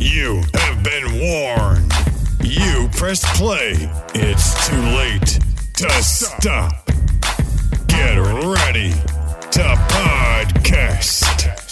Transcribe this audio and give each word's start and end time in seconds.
You 0.00 0.42
have 0.54 0.82
been 0.82 1.20
warned. 1.20 1.92
You 2.42 2.88
pressed 2.92 3.26
play. 3.36 3.74
It's 4.14 4.66
too 4.66 4.80
late 4.80 5.38
to 5.74 5.90
stop. 6.02 6.86
Get 7.86 8.16
ready 8.16 8.92
to 8.92 9.76
podcast. 9.90 11.69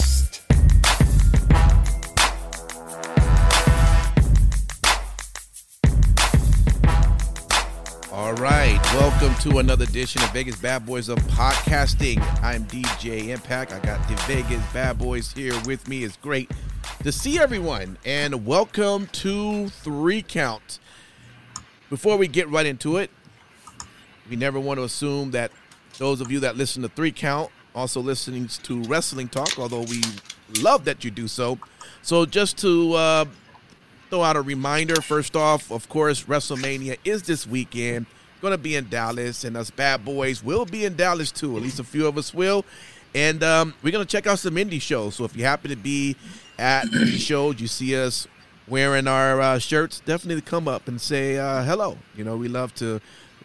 All 8.18 8.32
right, 8.32 8.80
welcome 8.94 9.32
to 9.48 9.58
another 9.60 9.84
edition 9.84 10.20
of 10.24 10.32
Vegas 10.32 10.56
Bad 10.56 10.84
Boys 10.84 11.08
of 11.08 11.18
Podcasting. 11.18 12.18
I'm 12.42 12.64
DJ 12.64 13.28
Impact. 13.28 13.72
I 13.72 13.78
got 13.78 14.06
the 14.08 14.16
Vegas 14.26 14.60
Bad 14.72 14.98
Boys 14.98 15.32
here 15.32 15.54
with 15.66 15.86
me. 15.86 16.02
It's 16.02 16.16
great 16.16 16.50
to 17.04 17.12
see 17.12 17.38
everyone, 17.38 17.96
and 18.04 18.44
welcome 18.44 19.06
to 19.12 19.68
Three 19.68 20.22
Count. 20.22 20.80
Before 21.90 22.16
we 22.16 22.26
get 22.26 22.48
right 22.48 22.66
into 22.66 22.96
it, 22.96 23.12
we 24.28 24.34
never 24.34 24.58
want 24.58 24.78
to 24.78 24.84
assume 24.84 25.30
that 25.30 25.52
those 25.98 26.20
of 26.20 26.28
you 26.28 26.40
that 26.40 26.56
listen 26.56 26.82
to 26.82 26.88
Three 26.88 27.12
Count 27.12 27.52
also 27.72 28.00
listening 28.00 28.48
to 28.48 28.82
Wrestling 28.82 29.28
Talk, 29.28 29.60
although 29.60 29.82
we 29.82 30.02
love 30.60 30.84
that 30.86 31.04
you 31.04 31.12
do 31.12 31.28
so. 31.28 31.56
So 32.02 32.26
just 32.26 32.58
to 32.58 32.94
uh, 32.94 33.24
throw 34.10 34.22
out 34.22 34.36
a 34.36 34.42
reminder. 34.42 35.00
First 35.00 35.36
off, 35.36 35.70
of 35.70 35.88
course, 35.88 36.24
WrestleMania 36.24 36.98
is 37.04 37.22
this 37.22 37.46
weekend. 37.46 38.06
Going 38.40 38.52
to 38.52 38.58
be 38.58 38.76
in 38.76 38.88
Dallas, 38.88 39.44
and 39.44 39.56
us 39.56 39.70
bad 39.70 40.04
boys 40.04 40.44
will 40.44 40.64
be 40.64 40.84
in 40.84 40.94
Dallas 40.94 41.32
too. 41.32 41.56
At 41.56 41.62
least 41.62 41.80
a 41.80 41.84
few 41.84 42.06
of 42.06 42.16
us 42.16 42.32
will. 42.32 42.64
And 43.14 43.42
um, 43.42 43.74
we're 43.82 43.90
going 43.90 44.04
to 44.04 44.10
check 44.10 44.26
out 44.26 44.38
some 44.38 44.54
indie 44.54 44.80
shows. 44.80 45.16
So 45.16 45.24
if 45.24 45.36
you 45.36 45.44
happen 45.44 45.70
to 45.70 45.76
be 45.76 46.14
at 46.58 46.84
indie 46.86 47.18
shows, 47.26 47.60
you 47.60 47.66
see 47.66 48.00
us 48.00 48.28
wearing 48.68 49.08
our 49.08 49.40
uh, 49.40 49.58
shirts, 49.58 50.00
definitely 50.00 50.42
come 50.42 50.68
up 50.68 50.88
and 50.88 51.00
say 51.00 51.38
uh, 51.38 51.64
hello. 51.64 51.96
You 52.14 52.24
know, 52.24 52.36
we 52.36 52.48
love 52.48 52.74
to 52.76 53.00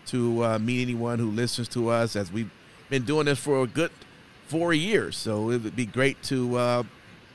to 0.08 0.44
uh, 0.44 0.60
meet 0.60 0.82
anyone 0.82 1.18
who 1.18 1.32
listens 1.32 1.70
to 1.70 1.90
us 1.90 2.16
as 2.16 2.30
we've 2.32 2.52
been 2.90 3.04
doing 3.04 3.26
this 3.26 3.40
for 3.40 3.64
a 3.64 3.68
good 3.68 3.92
four 4.48 4.74
years. 4.74 5.16
So 5.16 5.50
it 5.50 5.64
would 5.64 5.76
be 5.76 5.86
great 5.86 6.22
to 6.24 6.58
uh, 6.58 6.84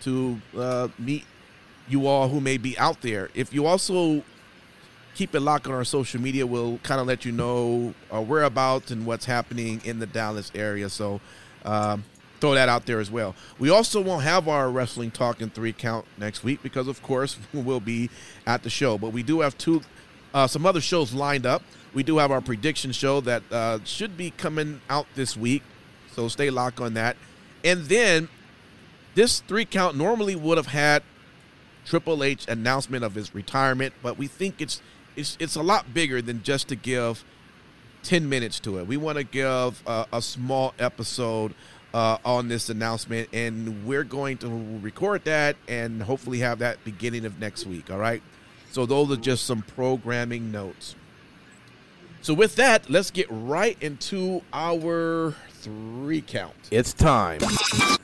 to 0.03 0.41
uh, 0.56 0.89
meet 0.98 1.25
you 1.89 2.06
all 2.06 2.28
who 2.28 2.41
may 2.41 2.59
be 2.59 2.78
out 2.78 3.00
there. 3.00 3.31
If 3.34 3.53
you 3.53 3.67
also 3.67 4.22
keep 5.19 5.35
it 5.35 5.41
locked 5.41 5.67
on 5.67 5.73
our 5.73 5.85
social 5.85 6.21
media, 6.21 6.47
we'll 6.47 6.79
kind 6.85 7.01
of 7.01 7.09
let 7.09 7.25
you 7.25 7.33
know 7.33 7.93
our 8.13 8.23
whereabouts 8.23 8.93
and 8.93 9.05
what's 9.05 9.25
happening 9.25 9.81
in 9.85 9.99
the 9.99 10.07
Dallas 10.07 10.53
area. 10.55 10.89
So 10.89 11.21
um, 11.65 12.05
throw 12.41 12.55
that 12.55 12.69
out 12.69 12.87
there 12.87 13.01
as 13.01 13.11
well. 13.11 13.35
We 13.59 13.69
also 13.69 14.01
won't 14.01 14.23
have 14.23 14.47
our 14.47 14.71
wrestling 14.71 15.11
talk 15.11 15.43
in 15.43 15.51
three 15.51 15.73
count 15.73 16.07
next 16.19 16.45
week 16.45 16.63
because, 16.63 16.87
of 16.87 17.03
course, 17.03 17.37
we'll 17.53 17.81
be 17.81 18.11
at 18.47 18.63
the 18.63 18.71
show. 18.71 18.97
But 18.97 19.13
we 19.13 19.25
do 19.25 19.41
have 19.41 19.59
two, 19.59 19.83
uh, 20.33 20.47
some 20.47 20.65
other 20.65 20.81
shows 20.81 21.13
lined 21.13 21.47
up. 21.47 21.65
We 21.95 22.05
do 22.05 22.19
have 22.19 22.31
our 22.31 22.41
prediction 22.41 22.93
show 22.93 23.21
that 23.23 23.43
uh, 23.51 23.81
should 23.83 24.17
be 24.17 24.31
coming 24.31 24.81
out 24.89 25.09
this 25.17 25.37
week. 25.37 25.65
So 26.13 26.29
stay 26.29 26.49
locked 26.49 26.81
on 26.81 26.95
that. 26.95 27.17
And 27.65 27.87
then 27.87 28.28
this 29.17 29.41
three 29.41 29.65
count 29.65 29.97
normally 29.97 30.37
would 30.37 30.59
have 30.59 30.69
had 30.69 31.03
Triple 31.84 32.23
H 32.23 32.47
announcement 32.47 33.03
of 33.03 33.17
his 33.17 33.34
retirement, 33.34 33.95
but 34.01 34.17
we 34.17 34.28
think 34.28 34.61
it's 34.61 34.81
it's 35.19 35.37
it's 35.41 35.56
a 35.56 35.62
lot 35.62 35.93
bigger 35.93 36.23
than 36.23 36.43
just 36.43 36.69
to 36.69 36.77
give 36.77 37.25
ten 38.03 38.29
minutes 38.29 38.61
to 38.61 38.79
it. 38.79 38.87
We 38.87 38.97
want 38.97 39.19
to 39.19 39.25
give 39.25 39.83
a, 39.87 40.06
a 40.12 40.23
small 40.23 40.75
episode 40.79 41.55
uh, 41.93 42.19
on 42.25 42.49
this 42.49 42.71
announcement, 42.71 43.28
and 43.33 43.84
we're 43.84 44.05
going 44.05 44.39
to 44.39 44.78
record 44.81 45.25
that 45.25 45.57
and 45.67 46.03
hopefully 46.03 46.39
have 46.39 46.61
that 46.61 46.83
beginning 46.84 47.25
of 47.25 47.41
next 47.41 47.67
week. 47.67 47.91
All 47.91 47.99
right. 47.99 48.23
So 48.71 48.87
those 48.87 49.11
are 49.11 49.17
just 49.17 49.45
some 49.45 49.62
programming 49.62 50.53
notes. 50.53 50.95
So 52.21 52.34
with 52.34 52.57
that, 52.57 52.91
let's 52.91 53.11
get 53.11 53.27
right 53.31 53.77
into 53.81 54.43
our 54.53 55.34
three 55.51 56.21
count. 56.21 56.55
It's 56.71 56.93
time. 56.93 57.41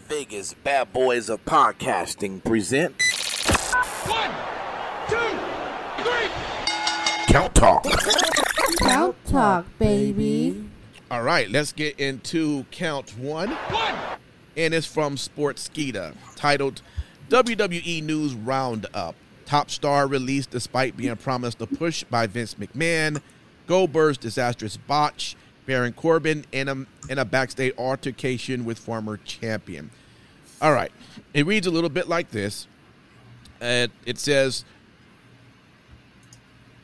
Biggest 0.09 0.63
Bad 0.65 0.93
Boys 0.93 1.29
of 1.29 1.45
Podcasting 1.45 2.43
present 2.43 2.95
One, 4.07 4.31
two, 5.09 5.17
three. 5.17 5.54
Count 7.27 7.55
Talk. 7.55 7.85
Count 8.81 9.17
Talk, 9.27 9.67
baby. 9.79 10.65
All 11.11 11.23
right, 11.23 11.51
let's 11.51 11.73
get 11.73 11.99
into 11.99 12.65
count 12.71 13.17
one. 13.19 13.51
One. 13.51 13.95
and 14.57 14.73
it's 14.75 14.87
from 14.87 15.17
Sportskeeda, 15.17 16.15
titled 16.37 16.83
WWE 17.29 18.03
News 18.03 18.35
Roundup. 18.35 19.15
Top 19.47 19.71
star 19.71 20.07
released 20.07 20.51
despite 20.51 20.97
being 20.97 21.15
promised 21.17 21.61
a 21.61 21.67
push 21.67 22.05
by 22.05 22.27
Vince 22.27 22.55
McMahon. 22.55 23.21
Goldberg's 23.67 24.19
disastrous 24.19 24.77
botch. 24.77 25.37
Baron 25.67 25.95
Corbin 25.95 26.45
in 26.53 26.69
a, 26.69 26.73
in 27.11 27.19
a 27.19 27.25
backstage 27.25 27.73
altercation 27.79 28.65
with 28.67 28.79
former 28.79 29.17
champion. 29.25 29.91
All 30.61 30.73
right, 30.73 30.93
it 31.33 31.47
reads 31.47 31.67
a 31.67 31.71
little 31.71 31.91
bit 31.91 32.09
like 32.09 32.31
this. 32.31 32.67
Uh, 33.63 33.89
it 34.05 34.19
says, 34.19 34.65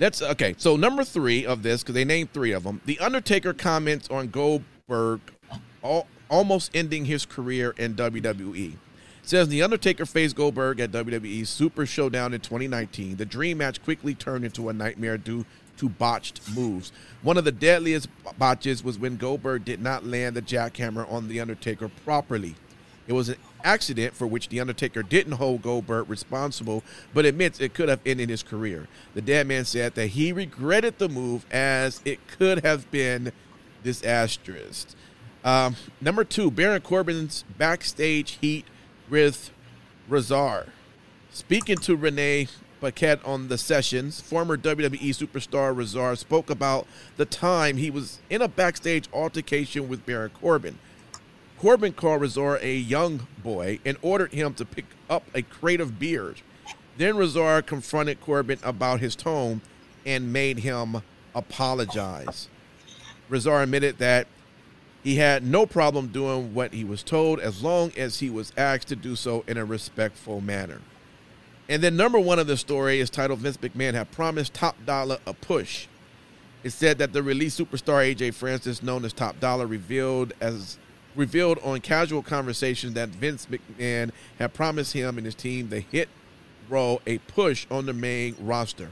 that's 0.00 0.22
okay. 0.22 0.54
So 0.56 0.76
number 0.76 1.04
three 1.04 1.44
of 1.44 1.62
this, 1.62 1.82
because 1.82 1.94
they 1.94 2.06
named 2.06 2.32
three 2.32 2.52
of 2.52 2.64
them. 2.64 2.80
The 2.86 2.98
Undertaker 3.00 3.52
comments 3.52 4.08
on 4.08 4.28
Goldberg, 4.28 5.20
all, 5.82 6.06
almost 6.30 6.70
ending 6.74 7.04
his 7.04 7.26
career 7.26 7.74
in 7.76 7.94
WWE. 7.94 8.76
Says 9.22 9.48
the 9.48 9.62
Undertaker 9.62 10.06
faced 10.06 10.36
Goldberg 10.36 10.80
at 10.80 10.90
WWE 10.90 11.46
Super 11.46 11.84
Showdown 11.84 12.32
in 12.32 12.40
2019. 12.40 13.16
The 13.16 13.26
dream 13.26 13.58
match 13.58 13.82
quickly 13.82 14.14
turned 14.14 14.46
into 14.46 14.70
a 14.70 14.72
nightmare 14.72 15.18
due 15.18 15.44
to 15.76 15.90
botched 15.90 16.40
moves. 16.56 16.92
One 17.20 17.36
of 17.36 17.44
the 17.44 17.52
deadliest 17.52 18.08
botches 18.38 18.82
was 18.82 18.98
when 18.98 19.18
Goldberg 19.18 19.66
did 19.66 19.82
not 19.82 20.06
land 20.06 20.34
the 20.34 20.42
jackhammer 20.42 21.10
on 21.12 21.28
the 21.28 21.40
Undertaker 21.40 21.90
properly. 22.06 22.54
It 23.06 23.12
was 23.12 23.28
an 23.28 23.36
accident 23.64 24.14
for 24.14 24.26
which 24.26 24.48
The 24.48 24.60
Undertaker 24.60 25.02
didn't 25.02 25.32
hold 25.34 25.62
Goldberg 25.62 26.08
responsible, 26.08 26.82
but 27.14 27.24
admits 27.24 27.60
it 27.60 27.74
could 27.74 27.88
have 27.88 28.00
ended 28.04 28.28
his 28.28 28.42
career. 28.42 28.88
The 29.14 29.22
dead 29.22 29.46
man 29.46 29.64
said 29.64 29.94
that 29.94 30.08
he 30.08 30.32
regretted 30.32 30.98
the 30.98 31.08
move 31.08 31.46
as 31.50 32.00
it 32.04 32.26
could 32.26 32.64
have 32.64 32.90
been 32.90 33.32
disastrous. 33.82 34.86
Um, 35.44 35.76
number 36.00 36.24
two, 36.24 36.50
Baron 36.50 36.82
Corbin's 36.82 37.44
backstage 37.56 38.38
heat 38.40 38.66
with 39.08 39.50
Rezar. 40.08 40.66
Speaking 41.30 41.76
to 41.78 41.96
Renee 41.96 42.48
Paquette 42.80 43.24
on 43.24 43.48
the 43.48 43.58
sessions, 43.58 44.20
former 44.20 44.56
WWE 44.56 45.10
superstar 45.10 45.76
Rezar 45.76 46.16
spoke 46.16 46.50
about 46.50 46.86
the 47.16 47.24
time 47.24 47.76
he 47.76 47.90
was 47.90 48.18
in 48.28 48.42
a 48.42 48.48
backstage 48.48 49.08
altercation 49.12 49.88
with 49.88 50.04
Baron 50.04 50.30
Corbin. 50.30 50.78
Corbin 51.60 51.92
called 51.92 52.22
Razor 52.22 52.56
a 52.62 52.74
young 52.74 53.26
boy 53.44 53.80
and 53.84 53.98
ordered 54.00 54.32
him 54.32 54.54
to 54.54 54.64
pick 54.64 54.86
up 55.10 55.24
a 55.34 55.42
crate 55.42 55.82
of 55.82 55.98
beers. 55.98 56.38
Then 56.96 57.18
Razor 57.18 57.60
confronted 57.60 58.18
Corbin 58.22 58.58
about 58.62 59.00
his 59.00 59.14
tone 59.14 59.60
and 60.06 60.32
made 60.32 60.60
him 60.60 61.02
apologize. 61.34 62.48
Razor 63.28 63.60
admitted 63.60 63.98
that 63.98 64.26
he 65.04 65.16
had 65.16 65.44
no 65.44 65.66
problem 65.66 66.06
doing 66.06 66.54
what 66.54 66.72
he 66.72 66.82
was 66.82 67.02
told 67.02 67.40
as 67.40 67.62
long 67.62 67.92
as 67.94 68.20
he 68.20 68.30
was 68.30 68.54
asked 68.56 68.88
to 68.88 68.96
do 68.96 69.14
so 69.14 69.44
in 69.46 69.58
a 69.58 69.64
respectful 69.66 70.40
manner. 70.40 70.80
And 71.68 71.82
then 71.82 71.94
number 71.94 72.18
one 72.18 72.38
of 72.38 72.46
the 72.46 72.56
story 72.56 73.00
is 73.00 73.10
titled 73.10 73.40
Vince 73.40 73.58
McMahon 73.58 73.92
had 73.92 74.10
promised 74.12 74.54
Top 74.54 74.76
Dollar 74.86 75.18
a 75.26 75.34
push. 75.34 75.88
It 76.64 76.70
said 76.70 76.96
that 76.98 77.12
the 77.12 77.22
released 77.22 77.58
superstar 77.58 78.14
AJ 78.14 78.32
Francis, 78.32 78.82
known 78.82 79.04
as 79.04 79.12
Top 79.12 79.38
Dollar, 79.40 79.66
revealed 79.66 80.32
as 80.40 80.78
revealed 81.16 81.58
on 81.62 81.80
casual 81.80 82.22
conversation 82.22 82.94
that 82.94 83.08
Vince 83.10 83.46
McMahon 83.46 84.10
had 84.38 84.54
promised 84.54 84.92
him 84.92 85.18
and 85.18 85.24
his 85.24 85.34
team 85.34 85.68
the 85.68 85.80
Hit 85.80 86.08
Row 86.68 87.00
a 87.06 87.18
push 87.18 87.66
on 87.70 87.86
the 87.86 87.92
main 87.92 88.36
roster. 88.38 88.90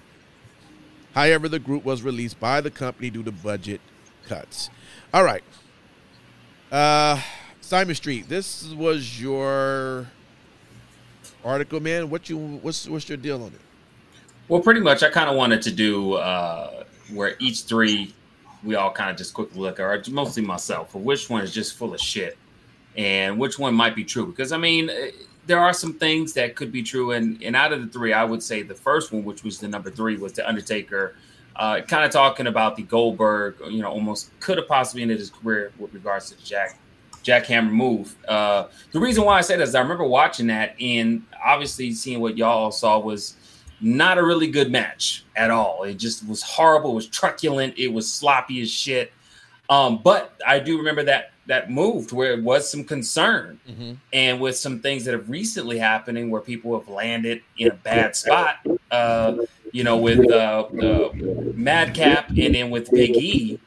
However, 1.14 1.48
the 1.48 1.58
group 1.58 1.84
was 1.84 2.02
released 2.02 2.40
by 2.40 2.60
the 2.60 2.70
company 2.70 3.10
due 3.10 3.22
to 3.22 3.32
budget 3.32 3.80
cuts. 4.26 4.70
All 5.14 5.24
right. 5.24 5.44
Uh 6.70 7.20
Simon 7.60 7.94
Street, 7.94 8.30
this 8.30 8.66
was 8.72 9.20
your 9.20 10.06
article, 11.44 11.80
man. 11.80 12.08
What 12.08 12.30
you 12.30 12.38
what's 12.62 12.88
what's 12.88 13.08
your 13.08 13.18
deal 13.18 13.42
on 13.42 13.48
it? 13.48 13.60
Well, 14.48 14.62
pretty 14.62 14.80
much, 14.80 15.02
I 15.02 15.10
kind 15.10 15.28
of 15.28 15.36
wanted 15.36 15.60
to 15.62 15.70
do 15.70 16.14
uh, 16.14 16.84
where 17.12 17.36
each 17.38 17.64
three 17.64 18.14
we 18.64 18.74
all 18.74 18.90
kind 18.92 19.10
of 19.10 19.16
just 19.16 19.34
quickly 19.34 19.60
look 19.60 19.80
at, 19.80 19.84
or 19.84 20.02
mostly 20.10 20.42
myself, 20.42 20.92
for 20.92 20.98
which 20.98 21.30
one 21.30 21.42
is 21.42 21.52
just 21.52 21.76
full 21.76 21.94
of 21.94 22.00
shit 22.00 22.36
and 22.96 23.38
which 23.38 23.58
one 23.58 23.74
might 23.74 23.94
be 23.94 24.04
true. 24.04 24.26
Because 24.26 24.52
I 24.52 24.58
mean, 24.58 24.90
eh, 24.90 25.10
there 25.46 25.60
are 25.60 25.72
some 25.72 25.94
things 25.94 26.34
that 26.34 26.56
could 26.56 26.70
be 26.70 26.82
true, 26.82 27.12
and 27.12 27.42
and 27.42 27.56
out 27.56 27.72
of 27.72 27.80
the 27.80 27.88
three, 27.88 28.12
I 28.12 28.24
would 28.24 28.42
say 28.42 28.62
the 28.62 28.74
first 28.74 29.12
one, 29.12 29.24
which 29.24 29.44
was 29.44 29.58
the 29.58 29.68
number 29.68 29.90
three, 29.90 30.16
was 30.16 30.32
the 30.34 30.46
Undertaker. 30.46 31.14
Uh, 31.56 31.80
kind 31.80 32.04
of 32.04 32.12
talking 32.12 32.46
about 32.46 32.76
the 32.76 32.82
Goldberg, 32.82 33.56
you 33.68 33.82
know, 33.82 33.88
almost 33.88 34.30
could 34.38 34.58
have 34.58 34.68
possibly 34.68 35.02
ended 35.02 35.18
his 35.18 35.30
career 35.30 35.72
with 35.78 35.92
regards 35.92 36.30
to 36.30 36.36
the 36.36 36.42
Jack 36.42 36.78
jackhammer 37.24 37.70
move. 37.70 38.14
Uh, 38.28 38.68
the 38.92 39.00
reason 39.00 39.24
why 39.24 39.38
I 39.38 39.40
say 39.40 39.56
that 39.56 39.66
is 39.66 39.74
I 39.74 39.80
remember 39.80 40.04
watching 40.04 40.46
that 40.48 40.80
and 40.80 41.24
obviously 41.44 41.92
seeing 41.92 42.20
what 42.20 42.38
y'all 42.38 42.70
saw 42.70 42.98
was 42.98 43.34
not 43.80 44.18
a 44.18 44.22
really 44.22 44.48
good 44.48 44.70
match 44.70 45.24
at 45.36 45.50
all. 45.50 45.84
It 45.84 45.94
just 45.94 46.26
was 46.26 46.42
horrible. 46.42 46.92
It 46.92 46.94
was 46.94 47.06
truculent. 47.06 47.74
It 47.78 47.88
was 47.88 48.10
sloppy 48.10 48.60
as 48.62 48.70
shit. 48.70 49.12
Um, 49.70 50.00
but 50.02 50.40
I 50.46 50.58
do 50.58 50.78
remember 50.78 51.02
that 51.04 51.32
that 51.48 51.70
moved 51.70 52.12
where 52.12 52.32
it 52.32 52.42
was 52.42 52.70
some 52.70 52.84
concern 52.84 53.58
mm-hmm. 53.68 53.94
and 54.12 54.38
with 54.38 54.56
some 54.56 54.80
things 54.80 55.04
that 55.06 55.12
have 55.12 55.28
recently 55.28 55.78
happening 55.78 56.30
where 56.30 56.42
people 56.42 56.78
have 56.78 56.88
landed 56.88 57.42
in 57.56 57.68
a 57.68 57.74
bad 57.74 58.14
spot 58.14 58.56
uh, 58.90 59.34
you 59.72 59.82
know 59.82 59.96
with 59.96 60.30
uh, 60.30 60.68
uh, 60.82 61.10
madcap 61.54 62.28
and 62.28 62.54
then 62.54 62.70
with 62.70 62.90
big 62.90 63.16
e 63.16 63.58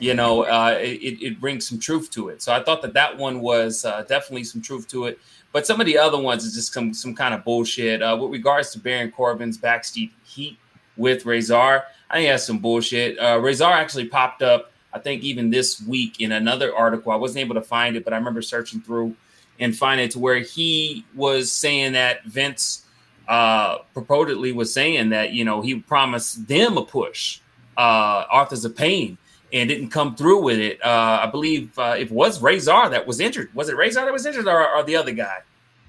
you 0.00 0.14
know 0.14 0.42
uh, 0.42 0.76
it, 0.80 1.22
it 1.22 1.40
brings 1.40 1.68
some 1.68 1.78
truth 1.78 2.10
to 2.12 2.28
it. 2.28 2.42
So 2.42 2.52
i 2.52 2.62
thought 2.62 2.82
that 2.82 2.94
that 2.94 3.16
one 3.16 3.40
was 3.40 3.84
uh, 3.84 4.02
definitely 4.02 4.44
some 4.44 4.62
truth 4.62 4.88
to 4.88 5.06
it. 5.06 5.18
But 5.52 5.66
some 5.66 5.80
of 5.80 5.86
the 5.86 5.98
other 5.98 6.18
ones 6.18 6.44
is 6.44 6.54
just 6.54 6.72
some 6.72 6.92
some 6.94 7.14
kind 7.14 7.34
of 7.34 7.44
bullshit. 7.44 8.02
Uh, 8.02 8.16
with 8.20 8.30
regards 8.32 8.70
to 8.72 8.78
Baron 8.78 9.10
Corbin's 9.10 9.58
backstage 9.58 10.10
heat 10.24 10.58
with 10.96 11.24
razor 11.24 11.82
i 12.10 12.14
think 12.14 12.28
that's 12.28 12.44
some 12.44 12.58
bullshit. 12.58 13.16
Razor 13.20 13.64
actually 13.64 14.06
popped 14.06 14.42
up 14.42 14.70
I 14.92 14.98
think 14.98 15.22
even 15.22 15.50
this 15.50 15.80
week 15.82 16.20
in 16.20 16.32
another 16.32 16.74
article, 16.74 17.12
I 17.12 17.16
wasn't 17.16 17.40
able 17.40 17.54
to 17.54 17.62
find 17.62 17.96
it, 17.96 18.04
but 18.04 18.12
I 18.12 18.16
remember 18.16 18.42
searching 18.42 18.80
through 18.80 19.14
and 19.58 19.76
finding 19.76 20.06
it 20.06 20.12
to 20.12 20.18
where 20.18 20.38
he 20.38 21.04
was 21.14 21.52
saying 21.52 21.92
that 21.92 22.24
Vince 22.24 22.86
uh, 23.28 23.78
purportedly 23.94 24.54
was 24.54 24.72
saying 24.72 25.10
that 25.10 25.32
you 25.32 25.44
know 25.44 25.60
he 25.60 25.76
promised 25.76 26.48
them 26.48 26.76
a 26.76 26.84
push, 26.84 27.40
uh, 27.76 28.24
Authors 28.32 28.64
of 28.64 28.74
Pain, 28.74 29.16
and 29.52 29.68
didn't 29.68 29.90
come 29.90 30.14
through 30.14 30.42
with 30.42 30.58
it. 30.58 30.82
Uh, 30.84 31.20
I 31.22 31.26
believe 31.30 31.76
uh, 31.78 31.96
it 31.98 32.10
was 32.10 32.40
Razor 32.40 32.88
that 32.90 33.06
was 33.06 33.20
injured. 33.20 33.54
Was 33.54 33.68
it 33.68 33.76
Razor 33.76 34.04
that 34.04 34.12
was 34.12 34.26
injured, 34.26 34.46
or, 34.46 34.68
or 34.68 34.82
the 34.82 34.96
other 34.96 35.12
guy? 35.12 35.38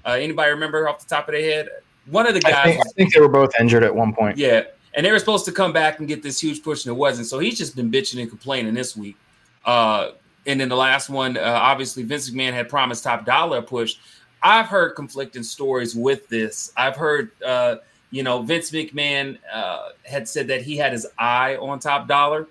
Uh, 0.04 0.12
anybody 0.12 0.50
remember 0.50 0.88
off 0.88 1.00
the 1.00 1.06
top 1.06 1.28
of 1.28 1.32
their 1.32 1.42
head? 1.42 1.68
One 2.06 2.26
of 2.26 2.34
the 2.34 2.40
guys. 2.40 2.54
I 2.54 2.64
think, 2.64 2.80
I 2.80 2.90
think 2.96 3.14
they 3.14 3.20
were 3.20 3.28
both 3.28 3.52
injured 3.60 3.84
at 3.84 3.94
one 3.94 4.12
point. 4.12 4.36
Yeah, 4.36 4.64
and 4.94 5.06
they 5.06 5.12
were 5.12 5.18
supposed 5.18 5.44
to 5.44 5.52
come 5.52 5.72
back 5.72 6.00
and 6.00 6.08
get 6.08 6.22
this 6.22 6.40
huge 6.40 6.62
push, 6.62 6.84
and 6.84 6.92
it 6.94 6.98
wasn't. 6.98 7.28
So 7.28 7.38
he's 7.38 7.56
just 7.56 7.76
been 7.76 7.90
bitching 7.90 8.20
and 8.20 8.28
complaining 8.28 8.74
this 8.74 8.96
week. 8.96 9.16
Uh, 9.64 10.10
and 10.46 10.60
then 10.60 10.68
the 10.68 10.76
last 10.76 11.08
one, 11.08 11.36
uh, 11.36 11.42
obviously, 11.42 12.02
Vince 12.02 12.28
McMahon 12.30 12.52
had 12.52 12.68
promised 12.68 13.04
top 13.04 13.24
dollar 13.24 13.62
push. 13.62 13.96
I've 14.42 14.66
heard 14.66 14.96
conflicting 14.96 15.44
stories 15.44 15.94
with 15.94 16.28
this. 16.28 16.72
I've 16.76 16.96
heard, 16.96 17.30
uh, 17.42 17.76
you 18.10 18.24
know, 18.24 18.42
Vince 18.42 18.72
McMahon 18.72 19.38
uh, 19.52 19.90
had 20.04 20.28
said 20.28 20.48
that 20.48 20.62
he 20.62 20.76
had 20.76 20.90
his 20.90 21.06
eye 21.16 21.56
on 21.56 21.78
top 21.78 22.08
dollar, 22.08 22.48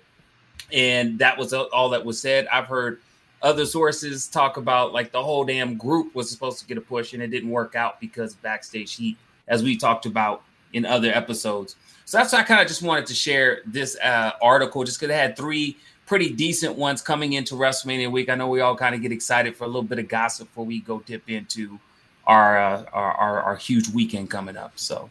and 0.72 1.18
that 1.18 1.36
was 1.38 1.52
all 1.52 1.90
that 1.90 2.04
was 2.04 2.20
said. 2.20 2.46
I've 2.52 2.66
heard 2.66 3.00
other 3.42 3.66
sources 3.66 4.28
talk 4.28 4.56
about 4.56 4.92
like 4.92 5.12
the 5.12 5.22
whole 5.22 5.44
damn 5.44 5.76
group 5.76 6.14
was 6.14 6.30
supposed 6.30 6.60
to 6.60 6.66
get 6.66 6.78
a 6.78 6.80
push, 6.80 7.12
and 7.12 7.22
it 7.22 7.28
didn't 7.28 7.50
work 7.50 7.74
out 7.74 8.00
because 8.00 8.34
backstage 8.34 8.94
heat, 8.94 9.16
as 9.48 9.62
we 9.62 9.76
talked 9.76 10.06
about 10.06 10.42
in 10.72 10.86
other 10.86 11.10
episodes. 11.10 11.76
So 12.04 12.18
that's 12.18 12.32
why 12.32 12.40
I 12.40 12.42
kind 12.42 12.60
of 12.60 12.68
just 12.68 12.82
wanted 12.82 13.06
to 13.06 13.14
share 13.14 13.60
this 13.66 13.96
uh, 13.98 14.32
article, 14.40 14.84
just 14.84 15.00
because 15.00 15.14
it 15.14 15.18
had 15.18 15.36
three 15.36 15.76
pretty 16.06 16.30
decent 16.30 16.76
ones 16.76 17.00
coming 17.00 17.34
into 17.34 17.54
WrestleMania 17.54 18.10
week. 18.10 18.28
I 18.28 18.34
know 18.34 18.48
we 18.48 18.60
all 18.60 18.76
kind 18.76 18.94
of 18.94 19.02
get 19.02 19.12
excited 19.12 19.56
for 19.56 19.64
a 19.64 19.66
little 19.66 19.82
bit 19.82 19.98
of 19.98 20.08
gossip 20.08 20.48
before 20.48 20.66
we 20.66 20.80
go 20.80 21.00
dip 21.00 21.28
into 21.30 21.78
our 22.26 22.58
uh, 22.58 22.84
our, 22.92 23.12
our, 23.12 23.42
our 23.42 23.56
huge 23.56 23.88
weekend 23.88 24.30
coming 24.30 24.56
up. 24.56 24.72
So, 24.76 25.10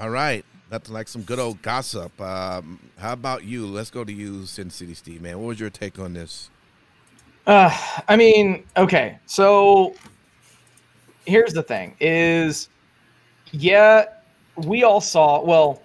all 0.00 0.10
right, 0.10 0.44
that's 0.72 0.88
like 0.88 1.06
some 1.06 1.20
good 1.20 1.38
old 1.38 1.60
gossip. 1.60 2.18
Um, 2.18 2.80
how 2.96 3.12
about 3.12 3.44
you? 3.44 3.66
Let's 3.66 3.90
go 3.90 4.04
to 4.04 4.12
you, 4.12 4.46
Sin 4.46 4.70
City 4.70 4.94
Steve. 4.94 5.20
Man, 5.20 5.38
what 5.38 5.48
was 5.48 5.60
your 5.60 5.68
take 5.68 5.98
on 5.98 6.14
this? 6.14 6.48
Uh, 7.46 7.70
I 8.08 8.16
mean, 8.16 8.64
okay, 8.78 9.18
so 9.26 9.94
here's 11.26 11.52
the 11.52 11.62
thing: 11.62 11.94
is 12.00 12.70
yeah, 13.50 14.06
we 14.56 14.82
all 14.82 15.02
saw 15.02 15.44
well 15.44 15.82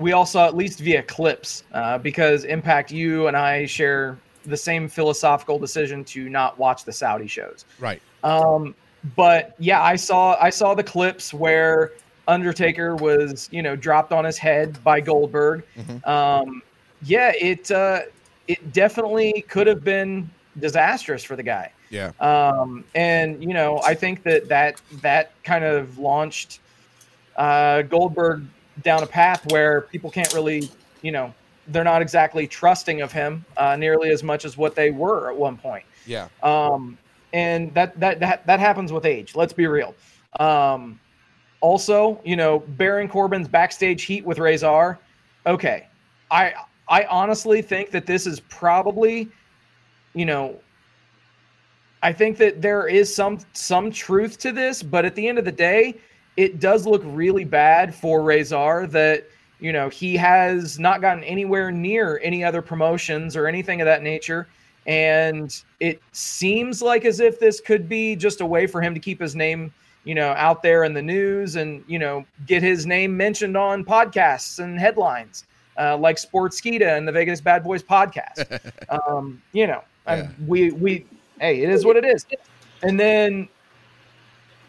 we 0.00 0.10
all 0.10 0.26
saw 0.26 0.48
at 0.48 0.56
least 0.56 0.80
via 0.80 1.04
clips 1.04 1.62
uh, 1.72 1.98
because 1.98 2.42
Impact, 2.42 2.90
you 2.90 3.28
and 3.28 3.36
I 3.36 3.66
share 3.66 4.18
the 4.46 4.56
same 4.56 4.88
philosophical 4.88 5.60
decision 5.60 6.02
to 6.06 6.28
not 6.28 6.58
watch 6.58 6.84
the 6.84 6.92
Saudi 6.92 7.28
shows. 7.28 7.66
Right. 7.78 8.02
Um, 8.24 8.74
but 9.14 9.54
yeah, 9.60 9.80
I 9.80 9.94
saw 9.94 10.36
I 10.40 10.50
saw 10.50 10.74
the 10.74 10.82
clips 10.82 11.32
where 11.32 11.92
Undertaker 12.28 12.94
was 12.94 13.48
you 13.50 13.62
know 13.62 13.74
dropped 13.74 14.12
on 14.12 14.24
his 14.24 14.38
head 14.38 14.82
by 14.84 15.00
Goldberg. 15.00 15.64
Mm-hmm. 15.76 16.08
Um, 16.08 16.62
yeah, 17.02 17.32
it 17.40 17.70
uh, 17.70 18.02
it 18.46 18.72
definitely 18.72 19.44
could 19.48 19.66
have 19.66 19.82
been 19.82 20.30
disastrous 20.58 21.24
for 21.24 21.36
the 21.36 21.42
guy. 21.42 21.72
Yeah. 21.90 22.12
Um, 22.20 22.84
and 22.94 23.42
you 23.42 23.54
know, 23.54 23.80
I 23.84 23.94
think 23.94 24.22
that 24.24 24.48
that 24.48 24.80
that 25.02 25.32
kind 25.42 25.64
of 25.64 25.98
launched 25.98 26.60
uh, 27.36 27.82
Goldberg 27.82 28.44
down 28.82 29.02
a 29.02 29.06
path 29.06 29.50
where 29.50 29.82
people 29.82 30.10
can't 30.10 30.32
really, 30.34 30.70
you 31.02 31.12
know, 31.12 31.32
they're 31.68 31.84
not 31.84 32.02
exactly 32.02 32.46
trusting 32.46 33.00
of 33.00 33.12
him 33.12 33.44
uh, 33.56 33.76
nearly 33.76 34.10
as 34.10 34.22
much 34.22 34.44
as 34.44 34.56
what 34.56 34.74
they 34.74 34.90
were 34.90 35.30
at 35.30 35.36
one 35.36 35.56
point. 35.56 35.84
Yeah. 36.06 36.28
Um, 36.42 36.98
and 37.32 37.72
that 37.74 37.98
that 38.00 38.20
that 38.20 38.46
that 38.46 38.60
happens 38.60 38.92
with 38.92 39.04
age. 39.04 39.34
Let's 39.34 39.52
be 39.52 39.66
real. 39.66 39.94
Um, 40.40 40.98
also, 41.60 42.20
you 42.24 42.36
know, 42.36 42.60
Baron 42.60 43.08
Corbin's 43.08 43.48
backstage 43.48 44.04
heat 44.04 44.24
with 44.24 44.38
Razor. 44.38 44.98
Okay, 45.46 45.86
I 46.30 46.54
I 46.88 47.04
honestly 47.04 47.62
think 47.62 47.90
that 47.90 48.06
this 48.06 48.26
is 48.26 48.40
probably, 48.40 49.28
you 50.14 50.24
know, 50.24 50.58
I 52.02 52.12
think 52.12 52.38
that 52.38 52.62
there 52.62 52.86
is 52.86 53.14
some 53.14 53.38
some 53.52 53.90
truth 53.90 54.38
to 54.38 54.52
this, 54.52 54.82
but 54.82 55.04
at 55.04 55.14
the 55.14 55.26
end 55.26 55.38
of 55.38 55.44
the 55.44 55.52
day, 55.52 55.94
it 56.36 56.60
does 56.60 56.86
look 56.86 57.02
really 57.04 57.44
bad 57.44 57.94
for 57.94 58.22
Razor 58.22 58.86
that 58.88 59.24
you 59.58 59.72
know 59.72 59.88
he 59.88 60.16
has 60.16 60.78
not 60.78 61.00
gotten 61.00 61.24
anywhere 61.24 61.70
near 61.70 62.20
any 62.22 62.44
other 62.44 62.62
promotions 62.62 63.36
or 63.36 63.46
anything 63.46 63.80
of 63.80 63.86
that 63.86 64.02
nature 64.02 64.48
and 64.86 65.62
it 65.80 66.00
seems 66.12 66.80
like 66.80 67.04
as 67.04 67.20
if 67.20 67.38
this 67.38 67.60
could 67.60 67.88
be 67.88 68.16
just 68.16 68.40
a 68.40 68.46
way 68.46 68.66
for 68.66 68.80
him 68.80 68.94
to 68.94 69.00
keep 69.00 69.20
his 69.20 69.36
name 69.36 69.72
you 70.04 70.14
know 70.14 70.30
out 70.30 70.62
there 70.62 70.84
in 70.84 70.94
the 70.94 71.02
news 71.02 71.56
and 71.56 71.84
you 71.86 71.98
know 71.98 72.24
get 72.46 72.62
his 72.62 72.86
name 72.86 73.16
mentioned 73.16 73.56
on 73.56 73.84
podcasts 73.84 74.58
and 74.58 74.78
headlines 74.78 75.44
uh, 75.78 75.96
like 75.96 76.16
Sportskeeda 76.16 76.96
and 76.96 77.06
the 77.06 77.12
Vegas 77.12 77.40
Bad 77.40 77.62
Boys 77.62 77.82
podcast 77.82 78.60
um, 79.08 79.42
you 79.52 79.66
know 79.66 79.82
yeah. 80.06 80.28
we 80.46 80.70
we 80.72 81.06
hey 81.40 81.62
it 81.62 81.70
is 81.70 81.84
what 81.84 81.96
it 81.96 82.04
is 82.04 82.26
and 82.82 82.98
then 82.98 83.48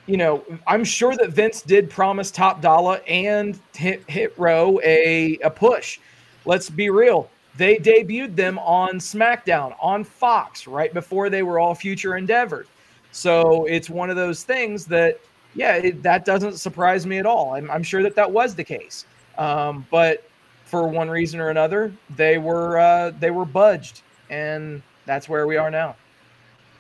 you 0.10 0.18
know, 0.18 0.44
I'm 0.66 0.84
sure 0.84 1.16
that 1.18 1.30
Vince 1.30 1.62
did 1.62 1.88
promise 1.88 2.32
Top 2.32 2.62
Dollar 2.62 3.00
and 3.08 3.60
Hit, 3.76 4.04
Hit 4.10 4.34
Row 4.40 4.82
a, 4.84 5.38
a 5.44 5.52
push. 5.52 6.00
Let's 6.46 6.68
be 6.68 6.90
real. 6.90 7.30
They 7.58 7.76
debuted 7.76 8.36
them 8.36 8.58
on 8.58 8.96
SmackDown 8.96 9.76
on 9.80 10.04
Fox 10.04 10.66
right 10.66 10.92
before 10.96 11.30
they 11.30 11.44
were 11.44 11.60
all 11.60 11.76
future 11.76 12.18
endeavors. 12.18 12.66
So 13.12 13.66
it's 13.66 13.89
one 13.89 14.10
of 14.10 14.16
those 14.16 14.44
things 14.44 14.86
that, 14.86 15.20
yeah, 15.56 15.75
it, 15.75 16.04
that 16.04 16.25
doesn't 16.25 16.58
surprise 16.58 17.06
me 17.06 17.18
at 17.18 17.25
all. 17.25 17.56
I'm, 17.56 17.70
I'm 17.72 17.84
sure 17.84 18.04
that 18.04 18.16
that 18.16 18.32
was 18.32 18.56
the 18.56 18.63
case. 18.63 19.06
Um, 19.38 19.86
but 19.89 20.30
for 20.66 20.88
one 20.88 21.10
reason 21.10 21.39
or 21.39 21.50
another, 21.50 21.92
they 22.16 22.38
were 22.38 22.78
uh, 22.78 23.12
they 23.20 23.32
were 23.32 23.46
budged, 23.46 24.01
and 24.30 24.84
that's 25.06 25.28
where 25.28 25.48
we 25.48 25.58
are 25.58 25.72
now. 25.72 25.96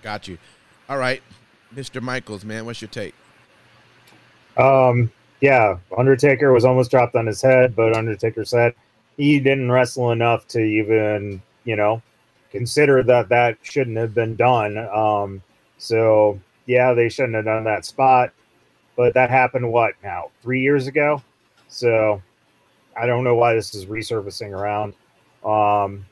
Got 0.03 0.27
you. 0.27 0.37
All 0.87 0.97
right, 0.97 1.23
Mr. 1.73 2.01
Michaels, 2.01 2.45
man, 2.45 2.65
what's 2.65 2.81
your 2.81 2.89
take? 2.89 3.15
Um, 4.57 5.11
yeah, 5.41 5.77
Undertaker 5.97 6.51
was 6.51 6.65
almost 6.65 6.91
dropped 6.91 7.15
on 7.15 7.25
his 7.25 7.41
head, 7.41 7.75
but 7.75 7.95
Undertaker 7.95 8.45
said 8.45 8.75
he 9.17 9.39
didn't 9.39 9.71
wrestle 9.71 10.11
enough 10.11 10.47
to 10.49 10.59
even, 10.59 11.41
you 11.63 11.75
know, 11.75 12.01
consider 12.51 13.03
that 13.03 13.29
that 13.29 13.57
shouldn't 13.61 13.97
have 13.97 14.13
been 14.13 14.35
done. 14.35 14.77
Um, 14.77 15.41
so 15.79 16.39
yeah, 16.67 16.93
they 16.93 17.09
shouldn't 17.09 17.33
have 17.33 17.45
done 17.45 17.63
that 17.63 17.83
spot, 17.85 18.31
but 18.95 19.15
that 19.15 19.31
happened 19.31 19.71
what 19.71 19.95
now 20.03 20.29
three 20.43 20.61
years 20.61 20.85
ago. 20.85 21.23
So 21.67 22.21
I 22.95 23.07
don't 23.07 23.23
know 23.23 23.35
why 23.35 23.55
this 23.55 23.73
is 23.73 23.87
resurfacing 23.87 24.51
around. 24.51 24.93
Um, 25.43 26.05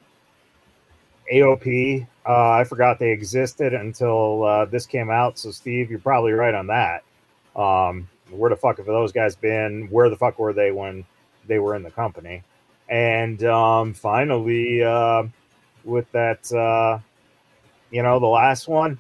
AOP, 1.31 2.07
uh, 2.25 2.51
I 2.51 2.63
forgot 2.63 2.97
they 2.97 3.12
existed 3.12 3.74
until 3.74 4.43
uh, 4.43 4.65
this 4.65 4.86
came 4.86 5.12
out. 5.12 5.38
So 5.38 5.51
Steve, 5.51 5.91
you're 5.91 6.00
probably 6.00 6.31
right 6.31 6.55
on 6.55 6.67
that. 6.67 7.03
Um, 7.55 8.07
where 8.29 8.50
the 8.50 8.55
fuck 8.55 8.77
have 8.77 8.86
those 8.86 9.12
guys 9.12 9.36
been? 9.36 9.88
Where 9.89 10.09
the 10.09 10.15
fuck 10.15 10.39
were 10.39 10.53
they 10.53 10.71
when 10.71 11.05
they 11.47 11.59
were 11.59 11.75
in 11.75 11.83
the 11.83 11.91
company. 11.91 12.43
And 12.89 13.43
um, 13.43 13.93
finally, 13.93 14.83
uh, 14.83 15.24
with 15.83 16.09
that, 16.12 16.51
uh, 16.53 17.00
you 17.91 18.03
know, 18.03 18.19
the 18.19 18.27
last 18.27 18.67
one, 18.67 19.00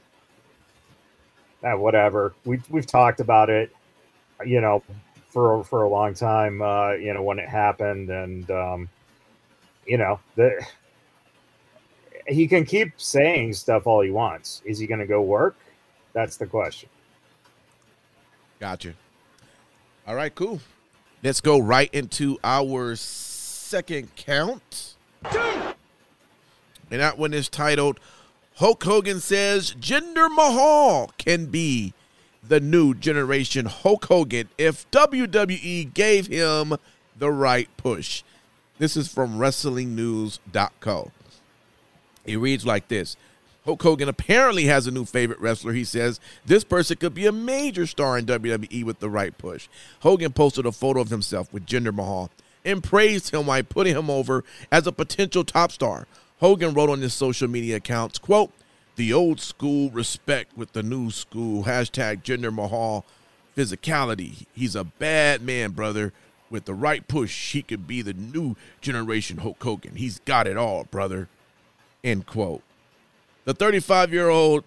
eh, 1.63 1.73
whatever. 1.73 2.33
We 2.45 2.59
we've 2.69 2.87
talked 2.87 3.19
about 3.19 3.49
it, 3.49 3.75
you 4.45 4.61
know, 4.61 4.83
for 5.27 5.63
for 5.63 5.83
a 5.83 5.89
long 5.89 6.13
time. 6.13 6.61
Uh, 6.61 6.93
you 6.93 7.13
know, 7.13 7.23
when 7.23 7.39
it 7.39 7.49
happened, 7.49 8.09
and 8.09 8.49
um, 8.51 8.89
you 9.85 9.97
know, 9.97 10.19
the 10.35 10.65
he 12.27 12.47
can 12.47 12.65
keep 12.65 12.93
saying 12.97 13.53
stuff 13.53 13.87
all 13.87 14.01
he 14.01 14.11
wants. 14.11 14.61
Is 14.65 14.79
he 14.79 14.87
going 14.87 14.99
to 14.99 15.07
go 15.07 15.21
work? 15.21 15.55
That's 16.13 16.37
the 16.37 16.45
question. 16.45 16.89
Gotcha. 18.59 18.93
All 20.07 20.15
right, 20.15 20.33
cool. 20.33 20.59
Let's 21.23 21.41
go 21.41 21.59
right 21.59 21.93
into 21.93 22.37
our 22.43 22.95
second 22.95 24.15
count. 24.15 24.95
And 26.89 27.01
that 27.01 27.17
one 27.17 27.33
is 27.33 27.49
titled 27.49 27.99
Hulk 28.57 28.83
Hogan 28.83 29.19
says 29.19 29.75
Jinder 29.79 30.33
Mahal 30.33 31.11
can 31.19 31.45
be 31.45 31.93
the 32.41 32.59
new 32.59 32.95
generation 32.95 33.67
Hulk 33.67 34.05
Hogan 34.05 34.49
if 34.57 34.89
WWE 34.89 35.93
gave 35.93 36.25
him 36.25 36.75
the 37.15 37.31
right 37.31 37.69
push. 37.77 38.23
This 38.79 38.97
is 38.97 39.13
from 39.13 39.37
WrestlingNews.co. 39.37 41.11
It 42.25 42.37
reads 42.37 42.65
like 42.65 42.87
this 42.87 43.15
Hulk 43.63 43.83
Hogan 43.83 44.09
apparently 44.09 44.65
has 44.65 44.87
a 44.87 44.91
new 44.91 45.05
favorite 45.05 45.39
wrestler. 45.39 45.73
He 45.73 45.83
says 45.83 46.19
this 46.43 46.63
person 46.63 46.97
could 46.97 47.13
be 47.13 47.27
a 47.27 47.31
major 47.31 47.85
star 47.85 48.17
in 48.17 48.25
WWE 48.25 48.83
with 48.83 48.97
the 48.99 49.09
right 49.09 49.37
push. 49.37 49.67
Hogan 49.99 50.33
posted 50.33 50.65
a 50.65 50.71
photo 50.71 51.01
of 51.01 51.11
himself 51.11 51.53
with 51.53 51.67
Jinder 51.67 51.93
Mahal 51.93 52.31
and 52.65 52.83
praised 52.83 53.31
him 53.31 53.45
while 53.45 53.61
putting 53.61 53.95
him 53.95 54.09
over 54.09 54.43
as 54.71 54.87
a 54.87 54.91
potential 54.91 55.43
top 55.43 55.71
star. 55.71 56.07
Hogan 56.39 56.73
wrote 56.73 56.89
on 56.89 57.01
his 57.01 57.13
social 57.13 57.47
media 57.47 57.77
accounts, 57.77 58.19
quote, 58.19 58.51
the 58.95 59.13
old 59.13 59.39
school 59.39 59.89
respect 59.91 60.57
with 60.57 60.73
the 60.73 60.83
new 60.83 61.11
school, 61.11 61.63
hashtag 61.63 62.23
Jinder 62.23 62.53
Mahal 62.53 63.05
physicality. 63.55 64.45
He's 64.53 64.75
a 64.75 64.83
bad 64.83 65.41
man, 65.41 65.71
brother. 65.71 66.13
With 66.49 66.65
the 66.65 66.73
right 66.73 67.05
push, 67.07 67.51
he 67.51 67.61
could 67.61 67.87
be 67.87 68.01
the 68.01 68.13
new 68.13 68.55
generation 68.79 69.39
Hulk 69.39 69.61
Hogan. 69.61 69.95
He's 69.95 70.19
got 70.19 70.47
it 70.47 70.57
all, 70.57 70.85
brother. 70.85 71.27
End 72.03 72.25
quote. 72.25 72.63
The 73.45 73.53
35 73.53 74.13
year 74.13 74.29
old 74.29 74.63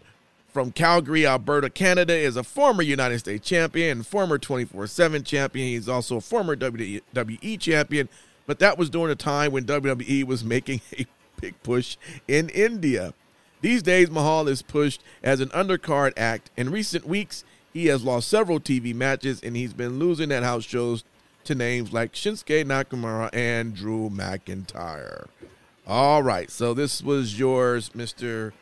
from 0.53 0.73
Calgary, 0.73 1.27
Alberta, 1.27 1.71
Canada, 1.71 2.15
is 2.15 2.37
a 2.37 2.45
former 2.45 2.83
United 2.83 3.21
States 3.21 3.49
champion 3.49 4.03
former 4.03 4.37
24 4.37 4.89
7 4.89 5.23
champion. 5.25 5.69
He's 5.69 5.89
also 5.89 6.17
a 6.17 6.21
former 6.21 6.55
WWE 6.55 7.59
champion, 7.59 8.09
but 8.47 8.59
that 8.59 8.77
was 8.77 8.91
during 8.91 9.13
a 9.13 9.17
time 9.17 9.53
when 9.53 9.65
WWE 9.65 10.25
was 10.25 10.45
making 10.45 10.81
a 10.99 11.07
big 11.41 11.61
push 11.63 11.97
in 12.29 12.49
India. 12.51 13.15
These 13.61 13.83
days, 13.83 14.11
Mahal 14.11 14.49
is 14.49 14.63
pushed 14.63 15.03
as 15.23 15.41
an 15.41 15.49
undercard 15.51 16.13
act. 16.17 16.51
In 16.57 16.71
recent 16.71 17.07
weeks, 17.07 17.45
he 17.73 17.87
has 17.87 18.03
lost 18.03 18.29
several 18.29 18.59
TV 18.59 18.95
matches 18.95 19.41
and 19.43 19.57
he's 19.57 19.73
been 19.73 19.99
losing 19.99 20.33
at 20.33 20.43
house 20.43 20.65
shows 20.65 21.05
to 21.45 21.55
names 21.55 21.93
like 21.93 22.13
Shinsuke 22.13 22.65
Nakamura 22.65 23.31
and 23.33 23.75
Drew 23.75 24.11
McIntyre. 24.11 25.29
All 25.87 26.23
right, 26.23 26.51
so 26.51 26.75
this 26.75 27.03
was 27.03 27.39
yours, 27.39 27.91
Mr. 27.91 28.53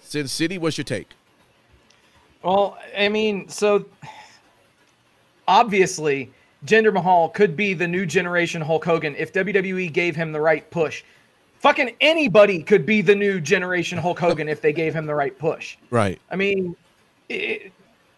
Sin 0.00 0.28
City. 0.28 0.58
What's 0.58 0.78
your 0.78 0.84
take? 0.84 1.10
Well, 2.42 2.78
I 2.96 3.08
mean, 3.08 3.48
so 3.48 3.84
obviously, 5.46 6.32
Jinder 6.64 6.92
Mahal 6.92 7.28
could 7.28 7.56
be 7.56 7.74
the 7.74 7.86
new 7.86 8.06
generation 8.06 8.62
Hulk 8.62 8.84
Hogan 8.84 9.14
if 9.16 9.32
WWE 9.32 9.92
gave 9.92 10.16
him 10.16 10.32
the 10.32 10.40
right 10.40 10.68
push. 10.70 11.04
Fucking 11.60 11.96
anybody 12.00 12.62
could 12.62 12.86
be 12.86 13.02
the 13.02 13.14
new 13.14 13.40
generation 13.40 13.98
Hulk 13.98 14.18
Hogan 14.18 14.48
if 14.48 14.60
they 14.60 14.72
gave 14.72 14.94
him 14.94 15.06
the 15.06 15.14
right 15.14 15.36
push. 15.36 15.76
Right. 15.90 16.20
I 16.30 16.36
mean, 16.36 16.76
it, 17.28 17.72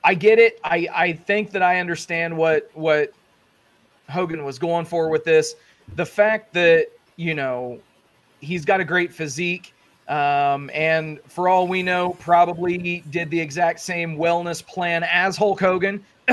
I 0.05 0.15
get 0.15 0.39
it. 0.39 0.61
I 0.63 0.89
I 0.93 1.13
think 1.13 1.51
that 1.53 1.63
I 1.63 1.81
understand 1.81 2.37
what 2.37 2.71
what 2.75 3.13
Hogan 4.11 4.45
was 4.45 4.59
going 4.59 4.85
for 4.85 5.09
with 5.09 5.25
this. 5.25 5.57
The 5.97 6.05
fact 6.05 6.53
that 6.55 6.89
you 7.17 7.35
know 7.35 7.81
he's 8.41 8.65
got 8.65 8.81
a 8.81 8.85
great 8.85 9.13
physique, 9.13 9.75
um, 10.09 10.71
and 10.75 11.21
for 11.27 11.49
all 11.49 11.67
we 11.67 11.83
know, 11.83 12.17
probably 12.21 13.03
did 13.11 13.31
the 13.31 13.41
exact 13.41 13.81
same 13.81 14.17
wellness 14.17 14.65
plan 14.65 15.03
as 15.05 15.37
Hulk 15.37 15.61
Hogan. 15.61 16.05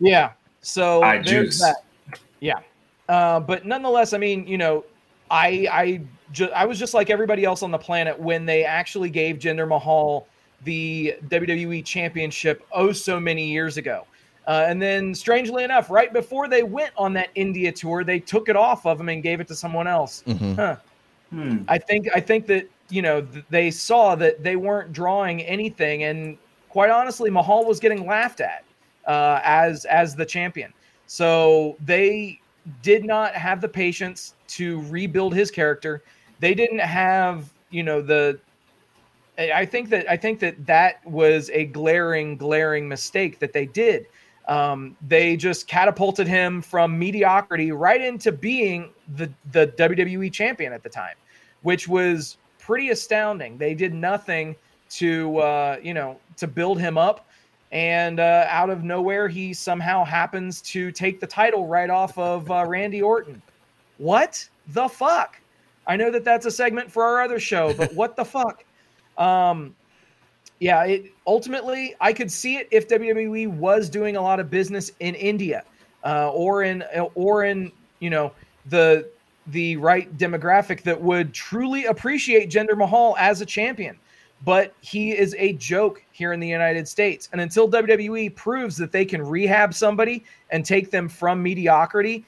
yeah. 0.00 0.32
So 0.60 1.02
I 1.02 1.16
there's 1.16 1.26
juice. 1.26 1.60
that. 1.60 1.76
Yeah. 2.40 2.60
Uh, 3.08 3.40
but 3.40 3.64
nonetheless, 3.64 4.12
I 4.12 4.18
mean, 4.18 4.46
you 4.46 4.58
know, 4.58 4.84
I 5.30 5.66
I 5.70 6.00
ju- 6.32 6.50
I 6.54 6.64
was 6.66 6.78
just 6.78 6.94
like 6.94 7.10
everybody 7.10 7.44
else 7.44 7.62
on 7.62 7.70
the 7.70 7.78
planet 7.78 8.18
when 8.18 8.44
they 8.46 8.64
actually 8.64 9.10
gave 9.10 9.36
Jinder 9.38 9.66
Mahal 9.68 10.26
the 10.64 11.14
WWE 11.28 11.84
Championship 11.84 12.66
oh 12.72 12.92
so 12.92 13.18
many 13.20 13.46
years 13.46 13.76
ago. 13.76 14.04
Uh, 14.46 14.64
and 14.66 14.80
then, 14.80 15.14
strangely 15.14 15.62
enough, 15.62 15.90
right 15.90 16.10
before 16.12 16.48
they 16.48 16.62
went 16.62 16.90
on 16.96 17.12
that 17.12 17.28
India 17.34 17.70
tour, 17.70 18.02
they 18.02 18.18
took 18.18 18.48
it 18.48 18.56
off 18.56 18.86
of 18.86 18.98
him 18.98 19.10
and 19.10 19.22
gave 19.22 19.40
it 19.40 19.48
to 19.48 19.54
someone 19.54 19.86
else. 19.86 20.22
Mhm. 20.26 20.56
Huh. 20.56 20.76
Hmm. 21.30 21.58
I 21.68 21.76
think 21.76 22.08
I 22.14 22.20
think 22.20 22.46
that 22.46 22.66
you 22.88 23.02
know 23.02 23.20
th- 23.20 23.44
they 23.50 23.70
saw 23.70 24.14
that 24.14 24.42
they 24.42 24.56
weren't 24.56 24.92
drawing 24.92 25.42
anything, 25.42 26.04
and 26.04 26.38
quite 26.70 26.88
honestly, 26.90 27.28
Mahal 27.30 27.66
was 27.66 27.78
getting 27.78 28.06
laughed 28.06 28.40
at 28.40 28.64
uh, 29.06 29.40
as 29.44 29.84
as 29.84 30.16
the 30.16 30.24
champion. 30.24 30.72
So 31.06 31.76
they 31.84 32.40
did 32.82 33.04
not 33.04 33.34
have 33.34 33.60
the 33.60 33.68
patience 33.68 34.34
to 34.48 34.82
rebuild 34.82 35.34
his 35.34 35.50
character. 35.50 36.02
They 36.40 36.54
didn't 36.54 36.80
have 36.80 37.52
you 37.70 37.82
know 37.82 38.00
the. 38.00 38.40
I 39.38 39.66
think 39.66 39.88
that 39.90 40.10
I 40.10 40.16
think 40.16 40.40
that 40.40 40.66
that 40.66 41.04
was 41.06 41.48
a 41.50 41.66
glaring, 41.66 42.36
glaring 42.36 42.88
mistake 42.88 43.38
that 43.38 43.52
they 43.52 43.66
did. 43.66 44.06
Um, 44.48 44.96
they 45.06 45.36
just 45.36 45.68
catapulted 45.68 46.26
him 46.26 46.62
from 46.62 46.98
mediocrity 46.98 47.70
right 47.70 48.00
into 48.00 48.32
being 48.32 48.90
the 49.16 49.30
the 49.52 49.68
WWE 49.78 50.32
champion 50.32 50.72
at 50.72 50.82
the 50.82 50.88
time, 50.88 51.14
which 51.62 51.86
was 51.86 52.38
pretty 52.58 52.90
astounding. 52.90 53.58
They 53.58 53.74
did 53.74 53.94
nothing 53.94 54.56
to 54.90 55.38
uh, 55.38 55.76
you 55.82 55.94
know 55.94 56.18
to 56.38 56.46
build 56.46 56.80
him 56.80 56.98
up, 56.98 57.27
and 57.72 58.20
uh, 58.20 58.46
out 58.48 58.70
of 58.70 58.82
nowhere 58.82 59.28
he 59.28 59.52
somehow 59.52 60.04
happens 60.04 60.60
to 60.62 60.90
take 60.90 61.20
the 61.20 61.26
title 61.26 61.66
right 61.66 61.90
off 61.90 62.16
of 62.16 62.50
uh, 62.50 62.64
Randy 62.66 63.02
Orton. 63.02 63.42
What 63.98 64.48
the 64.68 64.88
fuck? 64.88 65.40
I 65.86 65.96
know 65.96 66.10
that 66.10 66.24
that's 66.24 66.46
a 66.46 66.50
segment 66.50 66.90
for 66.90 67.02
our 67.02 67.22
other 67.22 67.40
show, 67.40 67.74
but 67.74 67.92
what 67.94 68.16
the 68.16 68.24
fuck? 68.24 68.64
Um, 69.16 69.74
yeah, 70.60 70.84
it 70.84 71.12
ultimately 71.26 71.94
I 72.00 72.12
could 72.12 72.30
see 72.30 72.56
it 72.56 72.68
if 72.70 72.88
WWE 72.88 73.48
was 73.48 73.88
doing 73.88 74.16
a 74.16 74.20
lot 74.20 74.40
of 74.40 74.50
business 74.50 74.92
in 75.00 75.14
India, 75.14 75.64
uh, 76.04 76.30
or 76.30 76.62
in 76.62 76.84
or 77.14 77.44
in 77.44 77.72
you 78.00 78.10
know 78.10 78.32
the 78.66 79.08
the 79.48 79.76
right 79.76 80.16
demographic 80.18 80.82
that 80.82 81.00
would 81.00 81.32
truly 81.32 81.86
appreciate 81.86 82.50
Jinder 82.50 82.76
Mahal 82.76 83.16
as 83.18 83.40
a 83.40 83.46
champion. 83.46 83.96
But 84.44 84.72
he 84.80 85.16
is 85.16 85.34
a 85.38 85.54
joke 85.54 86.02
here 86.12 86.32
in 86.32 86.38
the 86.40 86.48
United 86.48 86.86
States, 86.86 87.28
and 87.32 87.40
until 87.40 87.68
WWE 87.68 88.34
proves 88.36 88.76
that 88.76 88.92
they 88.92 89.04
can 89.04 89.20
rehab 89.20 89.74
somebody 89.74 90.24
and 90.50 90.64
take 90.64 90.90
them 90.90 91.08
from 91.08 91.42
mediocrity 91.42 92.24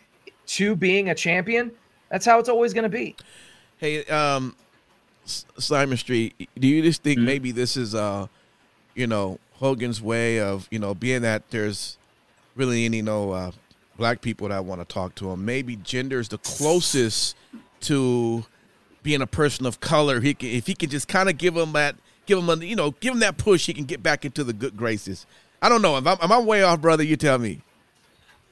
to 0.46 0.74
being 0.74 1.10
a 1.10 1.14
champion, 1.14 1.70
that's 2.10 2.26
how 2.26 2.40
it's 2.40 2.48
always 2.48 2.74
going 2.74 2.82
to 2.82 2.88
be. 2.88 3.14
Hey, 3.78 4.04
um, 4.06 4.56
Simon 5.24 5.96
Street, 5.96 6.48
do 6.58 6.66
you 6.66 6.82
just 6.82 7.02
think 7.04 7.20
Mhm. 7.20 7.24
maybe 7.24 7.52
this 7.52 7.76
is, 7.76 7.94
uh, 7.94 8.26
you 8.96 9.06
know, 9.06 9.38
Hogan's 9.54 10.02
way 10.02 10.40
of, 10.40 10.66
you 10.70 10.78
know, 10.80 10.94
being 10.94 11.22
that 11.22 11.48
there's 11.50 11.96
really 12.56 12.84
any, 12.84 12.96
you 12.98 13.02
know, 13.04 13.30
uh, 13.30 13.52
black 13.96 14.20
people 14.20 14.48
that 14.48 14.64
want 14.64 14.80
to 14.80 14.84
talk 14.84 15.14
to 15.16 15.30
him? 15.30 15.44
Maybe 15.44 15.76
Jinder 15.76 16.18
is 16.18 16.28
the 16.28 16.38
closest 16.38 17.36
to 17.82 18.44
being 19.02 19.22
a 19.22 19.26
person 19.26 19.66
of 19.66 19.80
color. 19.80 20.20
He 20.20 20.34
can, 20.34 20.48
if 20.48 20.66
he 20.66 20.74
can 20.74 20.90
just 20.90 21.08
kind 21.08 21.28
of 21.28 21.38
give 21.38 21.56
him 21.56 21.72
that, 21.72 21.96
give 22.26 22.38
him 22.38 22.48
a, 22.48 22.56
you 22.56 22.76
know, 22.76 22.92
give 22.92 23.14
him 23.14 23.20
that 23.20 23.36
push, 23.36 23.66
he 23.66 23.74
can 23.74 23.84
get 23.84 24.02
back 24.02 24.24
into 24.24 24.44
the 24.44 24.52
good 24.52 24.76
graces. 24.76 25.26
I 25.62 25.68
don't 25.68 25.82
know. 25.82 25.96
If 25.96 26.06
I'm, 26.06 26.18
am 26.20 26.32
I 26.32 26.38
way 26.40 26.62
off, 26.62 26.80
brother? 26.80 27.02
You 27.02 27.16
tell 27.16 27.38
me. 27.38 27.62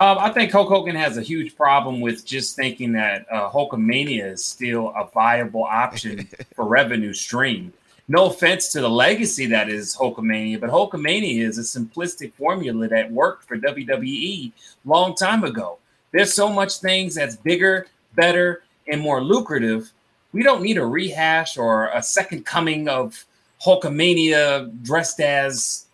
Um, 0.01 0.19
I 0.19 0.31
think 0.31 0.53
Hulk 0.53 0.69
Hogan 0.69 0.95
has 0.95 1.17
a 1.17 1.23
huge 1.23 1.57
problem 1.57 2.01
with 2.01 2.25
just 2.25 2.55
thinking 2.55 2.93
that 2.93 3.27
uh, 3.33 3.51
Hulkamania 3.51 4.33
is 4.33 4.45
still 4.45 4.93
a 4.97 5.09
viable 5.13 5.65
option 5.65 6.29
for 6.55 6.67
revenue 6.67 7.13
stream. 7.13 7.73
No 8.07 8.27
offense 8.27 8.69
to 8.73 8.81
the 8.81 8.89
legacy 8.89 9.47
that 9.47 9.69
is 9.69 9.97
Hulkamania, 9.97 10.61
but 10.61 10.71
Hulkamania 10.71 11.43
is 11.43 11.59
a 11.59 11.63
simplistic 11.63 12.33
formula 12.35 12.89
that 12.89 13.11
worked 13.11 13.47
for 13.49 13.59
WWE 13.59 14.53
long 14.85 15.15
time 15.15 15.45
ago. 15.45 15.79
There's 16.13 16.33
so 16.33 16.49
much 16.49 16.79
things 16.79 17.17
that's 17.17 17.37
bigger, 17.37 17.89
better, 18.15 18.63
and 18.87 19.01
more 19.01 19.23
lucrative. 19.23 19.93
We 20.33 20.43
don't 20.43 20.63
need 20.63 20.77
a 20.79 20.85
rehash 20.85 21.57
or 21.57 21.89
a 21.89 22.03
second 22.03 22.45
coming 22.45 22.89
of 22.89 23.25
Hulkamania 23.65 24.83
dressed 24.83 25.21
as 25.21 25.87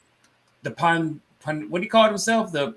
the 0.62 0.70
pun, 0.70 1.20
pun 1.40 1.68
what 1.70 1.78
do 1.80 1.84
you 1.84 1.90
call 1.90 2.06
it 2.06 2.08
himself? 2.08 2.52
The 2.52 2.74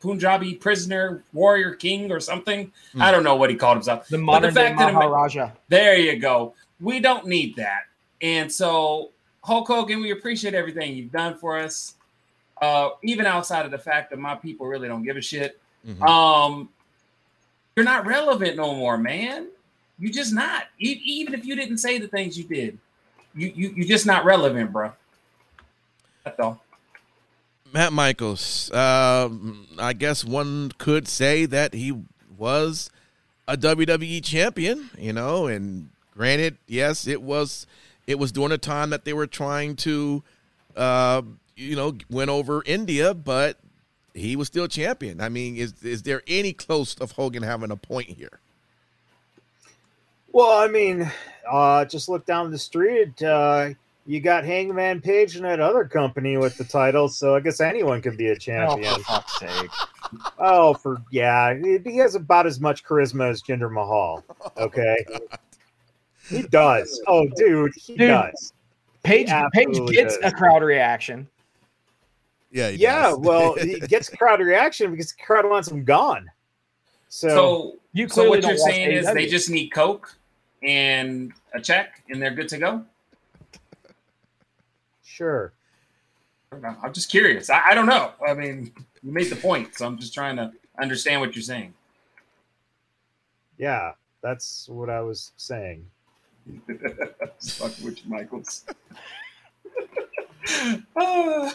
Punjabi 0.00 0.54
prisoner, 0.54 1.22
warrior 1.32 1.74
king, 1.74 2.10
or 2.10 2.18
something. 2.20 2.72
I 2.98 3.10
don't 3.12 3.22
know 3.24 3.36
what 3.36 3.50
he 3.50 3.56
called 3.56 3.76
himself. 3.76 4.08
The 4.08 4.18
But 4.18 4.24
modern 4.24 4.54
day 4.54 4.60
fact 4.68 4.80
of 4.80 4.86
the 4.88 4.92
ma- 4.92 4.98
Maharaja. 5.00 5.50
there 5.68 5.96
you 5.96 6.18
go. 6.18 6.54
We 6.80 6.98
don't 7.00 7.26
need 7.26 7.56
that. 7.56 7.82
And 8.20 8.50
so, 8.50 9.10
Hulk 9.44 9.68
Hogan, 9.68 10.00
we 10.00 10.10
appreciate 10.10 10.54
everything 10.54 10.96
you've 10.96 11.12
done 11.12 11.38
for 11.38 11.58
us. 11.58 11.94
Uh, 12.60 12.90
even 13.02 13.26
outside 13.26 13.64
of 13.64 13.70
the 13.70 13.78
fact 13.78 14.10
that 14.10 14.18
my 14.18 14.34
people 14.34 14.66
really 14.66 14.88
don't 14.88 15.02
give 15.04 15.16
a 15.16 15.20
shit. 15.20 15.60
Mhm. 15.86 16.02
Um, 16.08 16.68
you're 17.76 17.84
not 17.84 18.04
relevant 18.06 18.56
no 18.56 18.74
more, 18.74 18.98
man. 18.98 19.48
You 20.02 20.10
just 20.10 20.34
not. 20.34 20.64
Even 20.80 21.32
if 21.32 21.46
you 21.46 21.54
didn't 21.54 21.78
say 21.78 21.96
the 21.98 22.08
things 22.08 22.36
you 22.36 22.42
did, 22.42 22.76
you 23.36 23.52
you 23.54 23.72
you're 23.76 23.86
just 23.86 24.04
not 24.04 24.24
relevant, 24.24 24.72
bro. 24.72 24.90
That's 26.24 26.40
all. 26.40 26.60
Matt 27.72 27.92
Michaels. 27.92 28.72
Um, 28.72 29.68
I 29.78 29.92
guess 29.92 30.24
one 30.24 30.72
could 30.78 31.06
say 31.06 31.46
that 31.46 31.72
he 31.72 32.02
was 32.36 32.90
a 33.46 33.56
WWE 33.56 34.24
champion, 34.24 34.90
you 34.98 35.12
know, 35.12 35.46
and 35.46 35.90
granted, 36.16 36.56
yes, 36.66 37.06
it 37.06 37.22
was 37.22 37.68
it 38.08 38.18
was 38.18 38.32
during 38.32 38.50
a 38.50 38.58
time 38.58 38.90
that 38.90 39.04
they 39.04 39.12
were 39.12 39.28
trying 39.28 39.76
to 39.76 40.24
uh, 40.76 41.22
you 41.54 41.76
know, 41.76 41.96
win 42.10 42.28
over 42.28 42.64
India, 42.66 43.14
but 43.14 43.56
he 44.14 44.34
was 44.34 44.48
still 44.48 44.66
champion. 44.66 45.20
I 45.20 45.28
mean, 45.28 45.54
is 45.54 45.80
is 45.84 46.02
there 46.02 46.22
any 46.26 46.52
close 46.52 46.96
of 46.96 47.12
Hogan 47.12 47.44
having 47.44 47.70
a 47.70 47.76
point 47.76 48.08
here? 48.08 48.40
Well, 50.32 50.58
I 50.58 50.68
mean, 50.68 51.10
uh, 51.50 51.84
just 51.84 52.08
look 52.08 52.24
down 52.26 52.50
the 52.50 52.58
street. 52.58 53.22
Uh, 53.22 53.70
you 54.06 54.20
got 54.20 54.44
Hangman 54.44 55.00
Page 55.00 55.36
and 55.36 55.44
that 55.44 55.60
other 55.60 55.84
company 55.84 56.36
with 56.36 56.56
the 56.56 56.64
title, 56.64 57.08
so 57.08 57.36
I 57.36 57.40
guess 57.40 57.60
anyone 57.60 58.00
can 58.02 58.16
be 58.16 58.28
a 58.28 58.32
Oh, 58.32 58.36
champion. 58.36 58.94
for 58.94 59.00
fuck's 59.02 59.38
sake. 59.38 59.70
Oh, 60.38 60.74
for 60.74 61.02
yeah, 61.10 61.54
he 61.54 61.78
he 61.84 61.96
has 61.98 62.14
about 62.14 62.46
as 62.46 62.60
much 62.60 62.84
charisma 62.84 63.28
as 63.30 63.42
Jinder 63.42 63.70
Mahal. 63.72 64.24
Okay, 64.58 64.96
he 66.28 66.42
does. 66.42 67.00
Oh, 67.06 67.26
dude, 67.36 67.72
he 67.76 67.96
Dude, 67.96 68.08
does. 68.08 68.52
Page, 69.02 69.30
He 69.30 69.42
Page 69.52 69.90
gets 69.90 70.18
does. 70.18 70.32
a 70.32 70.34
crowd 70.34 70.62
reaction. 70.62 71.26
Yeah, 72.50 72.68
he 72.70 72.76
Yeah, 72.76 73.02
does. 73.10 73.18
well, 73.18 73.54
he 73.60 73.80
gets 73.80 74.08
crowd 74.10 74.40
reaction 74.40 74.90
because 74.90 75.12
the 75.12 75.22
crowd 75.24 75.48
wants 75.48 75.70
him 75.70 75.84
gone. 75.84 76.30
So, 77.08 77.28
So, 77.28 77.72
You 77.92 78.08
so 78.08 78.28
what 78.28 78.42
you're 78.42 78.52
watch 78.52 78.58
saying 78.60 78.92
is 78.92 79.12
they 79.14 79.26
just 79.26 79.48
need 79.50 79.70
Coke 79.70 80.14
and 80.62 81.32
a 81.54 81.60
check, 81.60 82.02
and 82.08 82.20
they're 82.22 82.34
good 82.34 82.48
to 82.50 82.58
go. 82.58 82.84
sure. 85.04 85.52
I'm 86.52 86.92
just 86.92 87.10
curious. 87.10 87.48
I, 87.48 87.70
I 87.70 87.74
don't 87.74 87.86
know. 87.86 88.12
I 88.26 88.34
mean, 88.34 88.72
you 89.02 89.10
made 89.12 89.30
the 89.30 89.36
point, 89.36 89.74
so 89.74 89.86
I'm 89.86 89.98
just 89.98 90.12
trying 90.12 90.36
to 90.36 90.52
understand 90.78 91.20
what 91.22 91.34
you're 91.34 91.42
saying. 91.42 91.72
Yeah, 93.56 93.92
that's 94.22 94.68
what 94.68 94.90
I 94.90 95.00
was 95.00 95.32
saying. 95.36 95.86
Fuck 97.40 97.72
with 97.82 98.06
Michaels. 98.06 98.64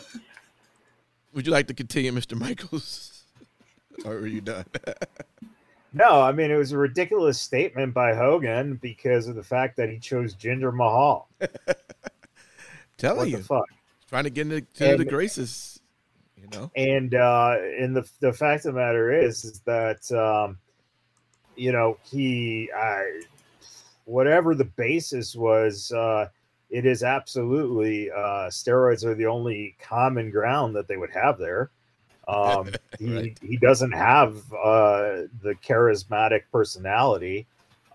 Would 1.34 1.46
you 1.46 1.52
like 1.52 1.68
to 1.68 1.74
continue, 1.74 2.12
Mr. 2.12 2.40
Michaels? 2.40 3.24
or 4.06 4.14
are 4.14 4.28
you 4.28 4.42
done? 4.42 4.66
No, 5.98 6.22
I 6.22 6.32
mean 6.32 6.52
it 6.52 6.56
was 6.58 6.74
a 6.74 6.78
ridiculous 6.78 7.42
statement 7.42 7.92
by 7.94 8.14
Hogan 8.14 8.76
because 8.76 9.28
of 9.28 9.36
the 9.36 9.44
fact 9.44 9.78
that 9.78 9.90
he 9.90 9.98
chose 9.98 10.36
Jinder 10.36 10.72
Mahal. 10.72 11.28
Telling 12.98 13.18
What 13.18 13.30
you, 13.30 13.38
the 13.38 13.44
fuck? 13.44 13.66
trying 14.08 14.26
to 14.26 14.30
get 14.30 14.52
into 14.52 14.62
to 14.62 14.96
the 14.96 15.06
graces, 15.06 15.80
you 16.40 16.48
know. 16.52 16.72
And 16.76 17.16
uh 17.16 17.56
and 17.80 17.96
the 17.96 18.08
the 18.20 18.32
fact 18.32 18.66
of 18.66 18.76
the 18.76 18.80
matter 18.80 19.12
is 19.12 19.44
is 19.44 19.60
that 19.62 20.12
um 20.12 20.60
you 21.56 21.72
know 21.72 21.98
he 22.04 22.70
I 22.76 23.24
whatever 24.06 24.54
the 24.54 24.66
basis 24.66 25.36
was 25.36 25.92
uh 25.92 26.28
it 26.70 26.86
is 26.86 27.02
absolutely 27.02 28.12
uh 28.12 28.50
steroids 28.50 29.04
are 29.04 29.16
the 29.16 29.26
only 29.26 29.76
common 29.82 30.30
ground 30.30 30.76
that 30.76 30.88
they 30.88 30.98
would 30.98 31.12
have 31.12 31.40
there. 31.40 31.72
Um 32.28 32.72
he 33.00 33.16
Right. 33.16 33.40
he 33.42 33.58
doesn't 33.58 33.92
have 33.94 34.38
uh 34.54 35.24
the 35.42 35.56
charismatic 35.64 36.42
personality 36.52 37.48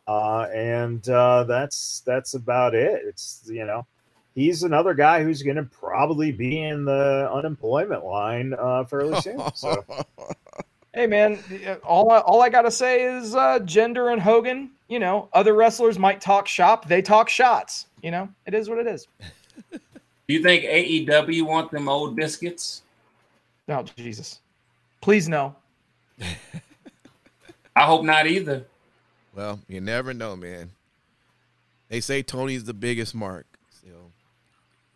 uh 0.07 0.49
and 0.55 1.07
uh 1.09 1.45
that's 1.45 2.03
that's 2.07 2.35
about 2.35 2.75
it. 2.75 3.03
It's 3.05 3.43
you 3.47 3.65
know 3.65 3.87
he's 4.35 4.63
another 4.63 4.95
guy 4.95 5.23
who's 5.23 5.43
going 5.43 5.57
to 5.57 5.65
probably 5.65 6.33
be 6.33 6.63
in 6.63 6.85
the 6.85 7.29
unemployment 7.33 8.05
line 8.05 8.55
uh, 8.59 8.85
fairly 8.85 9.21
soon. 9.21 9.41
So 9.55 9.85
Hey 10.95 11.07
man, 11.07 11.39
all 11.85 12.11
I, 12.11 12.19
all 12.19 12.43
I 12.43 12.51
gotta 12.51 12.71
say 12.71 13.05
is 13.05 13.35
uh, 13.35 13.61
Jinder 13.61 14.13
and 14.13 14.21
Hogan. 14.21 14.73
You 14.89 14.99
know, 14.99 15.31
other 15.33 15.55
wrestlers 15.55 15.99
might 15.99 16.21
talk 16.21 16.47
shop, 16.47 16.87
they 16.87 17.01
talk 17.01 17.31
shots. 17.31 17.87
You 18.03 18.11
know, 18.11 18.29
it 18.45 18.53
is 18.53 18.69
what 18.69 18.79
it 18.79 18.87
is. 18.87 19.07
Do 19.71 19.79
you 20.29 20.43
think 20.43 20.65
AEW 20.65 21.47
want 21.47 21.71
them 21.71 21.89
old 21.89 22.15
biscuits? 22.15 22.83
Oh 23.69 23.83
Jesus, 23.97 24.41
please 25.01 25.29
no. 25.29 25.55
I 27.77 27.83
hope 27.85 28.05
not 28.05 28.27
either. 28.27 28.65
well, 29.35 29.61
you 29.69 29.81
never 29.81 30.13
know, 30.13 30.37
man. 30.37 30.71
They 31.89 32.01
say 32.01 32.23
Tony's 32.23 32.65
the 32.65 32.75
biggest 32.75 33.15
mark. 33.15 33.47
So 33.83 33.89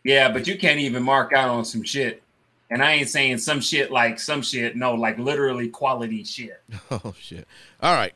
Yeah, 0.04 0.30
but 0.30 0.46
you 0.46 0.58
can't 0.58 0.80
even 0.80 1.02
mark 1.02 1.32
out 1.32 1.48
on 1.48 1.64
some 1.64 1.82
shit. 1.82 2.22
And 2.68 2.82
I 2.82 2.92
ain't 2.92 3.08
saying 3.08 3.38
some 3.38 3.60
shit 3.60 3.92
like 3.92 4.18
some 4.18 4.42
shit. 4.42 4.76
No, 4.76 4.94
like 4.94 5.18
literally 5.18 5.68
quality 5.68 6.24
shit. 6.24 6.60
Oh 6.90 7.14
shit. 7.18 7.46
All 7.80 7.94
right. 7.94 8.12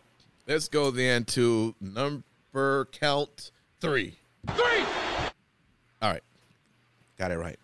Let's 0.46 0.68
go 0.68 0.90
then 0.90 1.24
to 1.26 1.74
number 1.80 2.86
count 2.92 3.50
three. 3.80 4.16
Three. 4.48 4.84
All 6.02 6.10
right. 6.10 6.22
Got 7.18 7.30
it 7.30 7.38
right. 7.38 7.58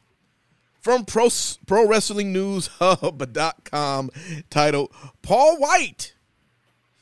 From 0.87 1.05
Pro, 1.05 1.29
Pro 1.66 1.88
Wrestling 1.88 2.33
News 2.33 2.68
Hub.com 2.79 4.09
titled 4.51 4.92
Paul 5.20 5.59
Wight. 5.59 6.14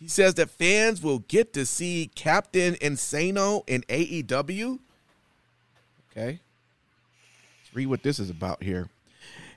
He 0.01 0.09
says 0.09 0.33
that 0.37 0.49
fans 0.49 1.03
will 1.03 1.19
get 1.19 1.53
to 1.53 1.67
see 1.67 2.11
Captain 2.15 2.77
Insano 2.77 3.63
in 3.67 3.83
AEW. 3.83 4.79
Okay. 6.11 6.41
Let's 7.61 7.75
read 7.75 7.89
what 7.89 8.03
this 8.03 8.19
is 8.19 8.31
about 8.31 8.63
here. 8.63 8.89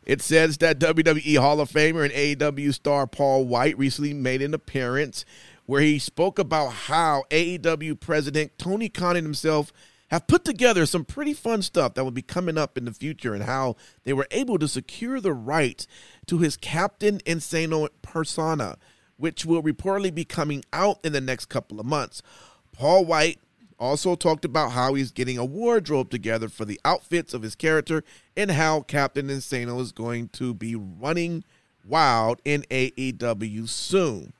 It 0.05 0.21
says 0.21 0.57
that 0.57 0.77
WWE 0.77 1.37
Hall 1.39 1.61
of 1.61 1.71
Famer 1.71 2.03
and 2.03 2.13
AEW 2.13 2.73
star 2.73 3.07
Paul 3.07 3.45
Wight 3.45 3.77
recently 3.77 4.13
made 4.13 4.41
an 4.41 4.53
appearance 4.53 5.23
where 5.67 5.79
he 5.79 5.99
spoke 5.99 6.37
about 6.37 6.73
how 6.73 7.23
AEW 7.31 7.97
president 7.97 8.51
Tony 8.57 8.89
Khan 8.89 9.15
and 9.15 9.25
himself 9.25 9.71
have 10.07 10.27
put 10.27 10.45
together 10.45 10.85
some 10.85 11.03
pretty 11.03 11.33
fun 11.33 11.61
stuff 11.61 11.93
that 11.93 12.03
will 12.03 12.11
be 12.11 12.21
coming 12.21 12.57
up 12.57 12.77
in 12.77 12.85
the 12.85 12.93
future 12.93 13.33
and 13.33 13.43
how 13.43 13.75
they 14.03 14.13
were 14.13 14.27
able 14.31 14.57
to 14.57 14.67
secure 14.67 15.19
the 15.19 15.33
rights 15.33 15.87
to 16.25 16.39
his 16.39 16.57
Captain 16.57 17.19
Insano 17.19 17.89
persona, 18.01 18.77
which 19.17 19.45
will 19.45 19.63
reportedly 19.63 20.13
be 20.13 20.25
coming 20.25 20.63
out 20.71 20.99
in 21.03 21.13
the 21.13 21.21
next 21.21 21.45
couple 21.45 21.79
of 21.79 21.85
months. 21.85 22.21
Paul 22.71 23.05
Wight 23.05 23.39
also 23.79 24.15
talked 24.15 24.45
about 24.45 24.71
how 24.71 24.93
he's 24.93 25.11
getting 25.11 25.37
a 25.37 25.45
wardrobe 25.45 26.09
together 26.09 26.49
for 26.49 26.65
the 26.65 26.79
outfits 26.83 27.33
of 27.33 27.41
his 27.41 27.55
character 27.55 28.03
and 28.35 28.51
how 28.51 28.81
Captain 28.81 29.27
Insano 29.27 29.79
is 29.81 29.91
going 29.91 30.29
to 30.29 30.53
be 30.53 30.75
running 30.75 31.43
wild 31.85 32.41
in 32.43 32.63
AEW 32.71 33.67
soon. 33.67 34.33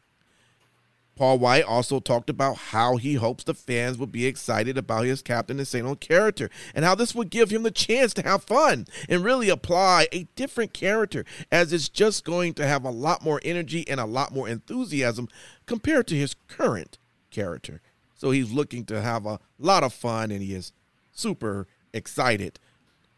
Paul 1.17 1.39
Wight 1.39 1.63
also 1.63 1.99
talked 1.99 2.29
about 2.29 2.57
how 2.57 2.97
he 2.97 3.15
hopes 3.15 3.43
the 3.43 3.55
fans 3.55 3.97
will 3.97 4.05
be 4.05 4.27
excited 4.27 4.77
about 4.77 5.05
his 5.05 5.23
Captain 5.23 5.57
Insano 5.57 5.99
character 5.99 6.49
and 6.75 6.85
how 6.85 6.93
this 6.93 7.15
would 7.15 7.31
give 7.31 7.49
him 7.49 7.63
the 7.63 7.71
chance 7.71 8.13
to 8.13 8.21
have 8.21 8.43
fun 8.43 8.85
and 9.09 9.23
really 9.23 9.49
apply 9.49 10.07
a 10.11 10.27
different 10.35 10.73
character 10.73 11.25
as 11.51 11.73
it's 11.73 11.89
just 11.89 12.23
going 12.23 12.53
to 12.53 12.67
have 12.67 12.85
a 12.85 12.91
lot 12.91 13.23
more 13.23 13.41
energy 13.43 13.83
and 13.87 13.99
a 13.99 14.05
lot 14.05 14.31
more 14.31 14.47
enthusiasm 14.47 15.27
compared 15.65 16.05
to 16.07 16.15
his 16.15 16.35
current 16.47 16.99
character. 17.31 17.81
So 18.13 18.29
he's 18.29 18.51
looking 18.51 18.85
to 18.85 19.01
have 19.01 19.25
a 19.25 19.39
lot 19.57 19.83
of 19.83 19.93
fun 19.93 20.29
and 20.29 20.43
he 20.43 20.53
is 20.53 20.71
super 21.11 21.67
excited. 21.93 22.59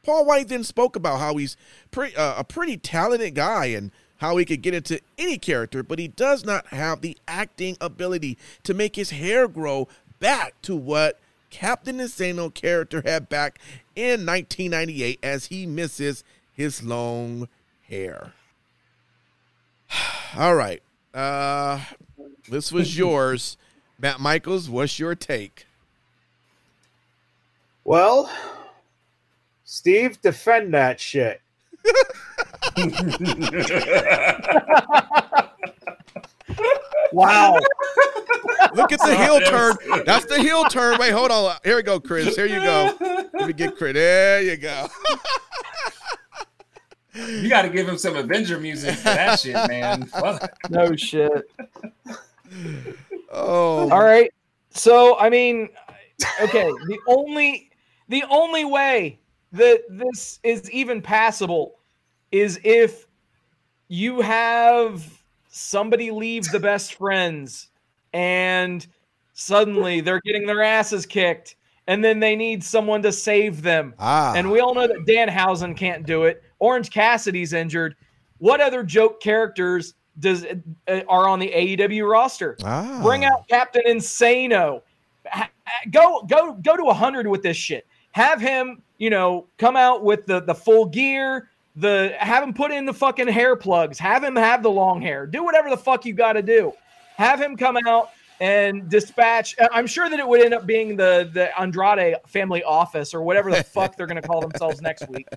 Paul 0.03 0.25
Wight 0.25 0.47
then 0.47 0.63
spoke 0.63 0.95
about 0.95 1.19
how 1.19 1.35
he's 1.35 1.57
pre- 1.91 2.15
uh, 2.15 2.35
a 2.37 2.45
pretty 2.45 2.77
talented 2.77 3.35
guy 3.35 3.65
and 3.65 3.91
how 4.19 4.37
he 4.37 4.45
could 4.45 4.61
get 4.61 4.73
into 4.73 5.01
any 5.17 5.37
character, 5.37 5.81
but 5.83 5.99
he 5.99 6.07
does 6.07 6.45
not 6.45 6.67
have 6.67 7.01
the 7.01 7.17
acting 7.27 7.77
ability 7.81 8.37
to 8.63 8.73
make 8.73 8.95
his 8.95 9.09
hair 9.11 9.47
grow 9.47 9.87
back 10.19 10.53
to 10.61 10.75
what 10.75 11.19
Captain 11.49 11.97
Insano 11.97 12.53
character 12.53 13.01
had 13.05 13.27
back 13.29 13.59
in 13.95 14.25
1998 14.25 15.19
as 15.23 15.47
he 15.47 15.65
misses 15.65 16.23
his 16.53 16.83
long 16.83 17.47
hair. 17.87 18.33
All 20.37 20.55
right. 20.55 20.83
Uh, 21.13 21.79
this 22.49 22.71
was 22.71 22.97
yours. 22.97 23.57
Matt 23.97 24.19
Michaels, 24.19 24.69
what's 24.69 24.99
your 24.99 25.15
take? 25.15 25.65
well, 27.85 28.31
Steve, 29.63 30.21
defend 30.21 30.73
that 30.73 30.99
shit. 30.99 31.41
Wow. 37.11 37.57
Look 38.73 38.91
at 38.91 38.99
the 38.99 39.15
heel 39.17 39.39
turn. 39.41 39.75
That's 40.05 40.25
the 40.25 40.37
heel 40.39 40.63
turn. 40.65 40.99
Wait, 40.99 41.11
hold 41.11 41.31
on. 41.31 41.55
Here 41.63 41.75
we 41.75 41.83
go, 41.83 41.99
Chris. 41.99 42.35
Here 42.35 42.45
you 42.45 42.59
go. 42.59 42.95
Let 42.99 43.47
me 43.47 43.53
get 43.53 43.75
Chris. 43.75 43.93
There 43.93 44.41
you 44.41 44.57
go. 44.57 44.87
You 47.15 47.49
got 47.49 47.63
to 47.63 47.69
give 47.69 47.89
him 47.89 47.97
some 47.97 48.15
Avenger 48.15 48.59
music 48.59 48.95
for 48.95 49.05
that 49.05 49.39
shit, 49.39 49.55
man. 49.67 50.05
Fuck. 50.05 50.55
No 50.69 50.95
shit. 50.95 51.49
Oh, 53.31 53.89
All 53.89 54.03
right. 54.03 54.31
So 54.71 55.17
I 55.19 55.29
mean, 55.29 55.69
okay, 56.41 56.67
the 56.67 56.99
only 57.07 57.71
the 58.07 58.23
only 58.29 58.65
way 58.65 59.19
that 59.51 59.81
this 59.89 60.39
is 60.43 60.69
even 60.71 61.01
passable 61.01 61.78
is 62.31 62.59
if 62.63 63.07
you 63.87 64.21
have 64.21 65.23
somebody 65.49 66.11
leave 66.11 66.45
the 66.51 66.59
best 66.59 66.93
friends 66.95 67.69
and 68.13 68.85
suddenly 69.33 70.01
they're 70.01 70.21
getting 70.21 70.45
their 70.45 70.61
asses 70.61 71.05
kicked 71.05 71.55
and 71.87 72.03
then 72.03 72.19
they 72.19 72.35
need 72.35 72.63
someone 72.63 73.01
to 73.01 73.11
save 73.11 73.63
them. 73.63 73.95
Ah. 73.97 74.33
And 74.35 74.51
we 74.51 74.59
all 74.59 74.75
know 74.75 74.87
that 74.87 75.05
Danhausen 75.07 75.75
can't 75.75 76.05
do 76.05 76.25
it. 76.25 76.43
Orange 76.59 76.91
Cassidy's 76.91 77.51
injured. 77.53 77.95
What 78.37 78.61
other 78.61 78.83
joke 78.83 79.19
characters 79.21 79.95
does 80.19 80.45
uh, 80.87 81.01
are 81.07 81.27
on 81.27 81.39
the 81.39 81.49
AEW 81.49 82.09
roster? 82.09 82.57
Ah. 82.63 82.99
Bring 83.01 83.25
out 83.25 83.47
Captain 83.47 83.81
Insano. 83.87 84.81
Ha- 85.25 85.49
Go 85.91 86.23
go 86.23 86.53
go 86.53 86.75
to 86.75 86.83
100 86.83 87.27
with 87.27 87.43
this 87.43 87.55
shit. 87.55 87.85
Have 88.11 88.41
him, 88.41 88.81
you 88.97 89.09
know, 89.09 89.45
come 89.57 89.75
out 89.75 90.03
with 90.03 90.25
the 90.25 90.41
the 90.41 90.53
full 90.55 90.85
gear, 90.85 91.49
the 91.79 92.13
have 92.19 92.43
him 92.43 92.53
put 92.53 92.71
in 92.71 92.85
the 92.85 92.93
fucking 92.93 93.27
hair 93.27 93.55
plugs, 93.55 93.97
have 93.99 94.23
him 94.23 94.35
have 94.35 94.63
the 94.63 94.71
long 94.71 95.01
hair. 95.01 95.25
Do 95.25 95.43
whatever 95.43 95.69
the 95.69 95.77
fuck 95.77 96.05
you 96.05 96.13
got 96.13 96.33
to 96.33 96.41
do. 96.41 96.73
Have 97.15 97.41
him 97.41 97.57
come 97.57 97.77
out 97.85 98.09
and 98.39 98.87
dispatch 98.89 99.53
I'm 99.73 99.85
sure 99.85 100.09
that 100.09 100.17
it 100.17 100.25
would 100.27 100.41
end 100.41 100.53
up 100.53 100.65
being 100.65 100.95
the 100.95 101.29
the 101.33 101.49
Andrade 101.59 102.15
family 102.27 102.63
office 102.63 103.13
or 103.13 103.21
whatever 103.21 103.51
the 103.51 103.63
fuck 103.63 103.97
they're 103.97 104.07
going 104.07 104.21
to 104.21 104.27
call 104.27 104.41
themselves 104.41 104.81
next 104.81 105.09
week. 105.09 105.27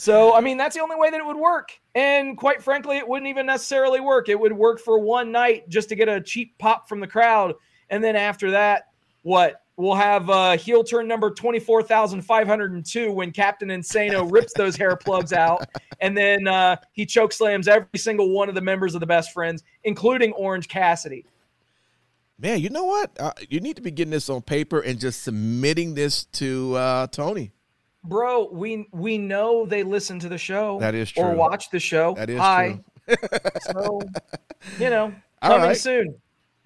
So, 0.00 0.34
I 0.34 0.40
mean, 0.40 0.56
that's 0.56 0.74
the 0.74 0.80
only 0.80 0.96
way 0.96 1.10
that 1.10 1.20
it 1.20 1.26
would 1.26 1.36
work. 1.36 1.78
And 1.94 2.34
quite 2.38 2.62
frankly, 2.62 2.96
it 2.96 3.06
wouldn't 3.06 3.28
even 3.28 3.44
necessarily 3.44 4.00
work. 4.00 4.30
It 4.30 4.40
would 4.40 4.54
work 4.54 4.80
for 4.80 4.98
one 4.98 5.30
night 5.30 5.68
just 5.68 5.90
to 5.90 5.94
get 5.94 6.08
a 6.08 6.22
cheap 6.22 6.56
pop 6.56 6.88
from 6.88 7.00
the 7.00 7.06
crowd. 7.06 7.54
And 7.90 8.02
then 8.02 8.16
after 8.16 8.52
that, 8.52 8.84
what? 9.24 9.60
We'll 9.80 9.94
have 9.94 10.28
uh, 10.28 10.58
heel 10.58 10.84
turn 10.84 11.08
number 11.08 11.30
24,502 11.30 13.12
when 13.12 13.32
Captain 13.32 13.68
Insano 13.68 14.30
rips 14.30 14.52
those 14.52 14.76
hair 14.76 14.94
plugs 14.94 15.32
out. 15.32 15.66
And 16.02 16.14
then 16.14 16.46
uh, 16.46 16.76
he 16.92 17.06
choke 17.06 17.32
slams 17.32 17.66
every 17.66 17.98
single 17.98 18.34
one 18.34 18.50
of 18.50 18.54
the 18.54 18.60
members 18.60 18.94
of 18.94 19.00
the 19.00 19.06
best 19.06 19.32
friends, 19.32 19.62
including 19.84 20.32
Orange 20.32 20.68
Cassidy. 20.68 21.24
Man, 22.38 22.60
you 22.60 22.68
know 22.68 22.84
what? 22.84 23.10
Uh, 23.18 23.32
you 23.48 23.60
need 23.60 23.76
to 23.76 23.82
be 23.82 23.90
getting 23.90 24.10
this 24.10 24.28
on 24.28 24.42
paper 24.42 24.80
and 24.80 25.00
just 25.00 25.22
submitting 25.22 25.94
this 25.94 26.24
to 26.24 26.74
uh, 26.74 27.06
Tony. 27.06 27.52
Bro, 28.04 28.50
we 28.52 28.86
we 28.92 29.16
know 29.16 29.64
they 29.64 29.82
listen 29.82 30.18
to 30.20 30.28
the 30.28 30.38
show. 30.38 30.78
That 30.80 30.94
is 30.94 31.10
true. 31.10 31.22
Or 31.22 31.34
watch 31.34 31.70
the 31.70 31.80
show. 31.80 32.14
That 32.14 32.28
is 32.28 32.38
Hi. 32.38 32.80
true. 33.08 33.16
So, 33.62 34.00
you 34.78 34.90
know, 34.90 35.14
coming 35.42 35.68
right. 35.68 35.76
soon. 35.76 36.20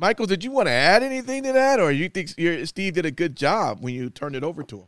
Michael, 0.05 0.27
did 0.27 0.45
you 0.45 0.51
want 0.51 0.69
to 0.69 0.71
add 0.71 1.03
anything 1.03 1.45
to 1.45 1.53
that, 1.55 1.81
or 1.81 1.90
you 1.90 2.11
think 2.11 2.29
Steve 2.29 2.93
did 2.93 3.07
a 3.07 3.11
good 3.11 3.35
job 3.35 3.79
when 3.81 3.95
you 3.95 4.11
turned 4.11 4.37
it 4.37 4.45
over 4.45 4.62
to 4.62 4.81
him? 4.81 4.87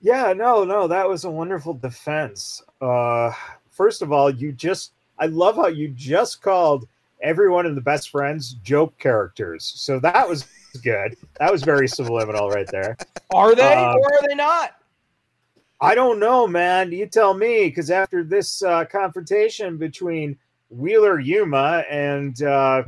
Yeah, 0.00 0.32
no, 0.32 0.64
no, 0.64 0.88
that 0.88 1.08
was 1.08 1.22
a 1.22 1.30
wonderful 1.30 1.74
defense. 1.74 2.60
Uh, 2.80 3.30
first 3.70 4.02
of 4.02 4.10
all, 4.10 4.28
you 4.28 4.50
just, 4.50 4.90
I 5.20 5.26
love 5.26 5.54
how 5.54 5.68
you 5.68 5.86
just 5.86 6.42
called 6.42 6.88
everyone 7.22 7.64
in 7.64 7.76
the 7.76 7.80
best 7.80 8.10
friends 8.10 8.54
joke 8.64 8.98
characters. 8.98 9.72
So 9.76 10.00
that 10.00 10.28
was 10.28 10.48
good. 10.82 11.16
That 11.38 11.52
was 11.52 11.62
very 11.62 11.86
subliminal 11.86 12.50
right 12.50 12.66
there. 12.66 12.96
Are 13.32 13.54
they 13.54 13.72
Um, 13.72 13.98
or 13.98 14.14
are 14.16 14.28
they 14.28 14.34
not? 14.34 14.74
I 15.80 15.94
don't 15.94 16.18
know, 16.18 16.48
man. 16.48 16.90
You 16.90 17.06
tell 17.06 17.34
me, 17.34 17.66
because 17.68 17.88
after 17.88 18.24
this 18.24 18.64
uh, 18.64 18.84
confrontation 18.86 19.76
between 19.76 20.36
Wheeler 20.70 21.22
Yuta 21.22 21.84
and 21.88 22.42
uh, 22.42 22.82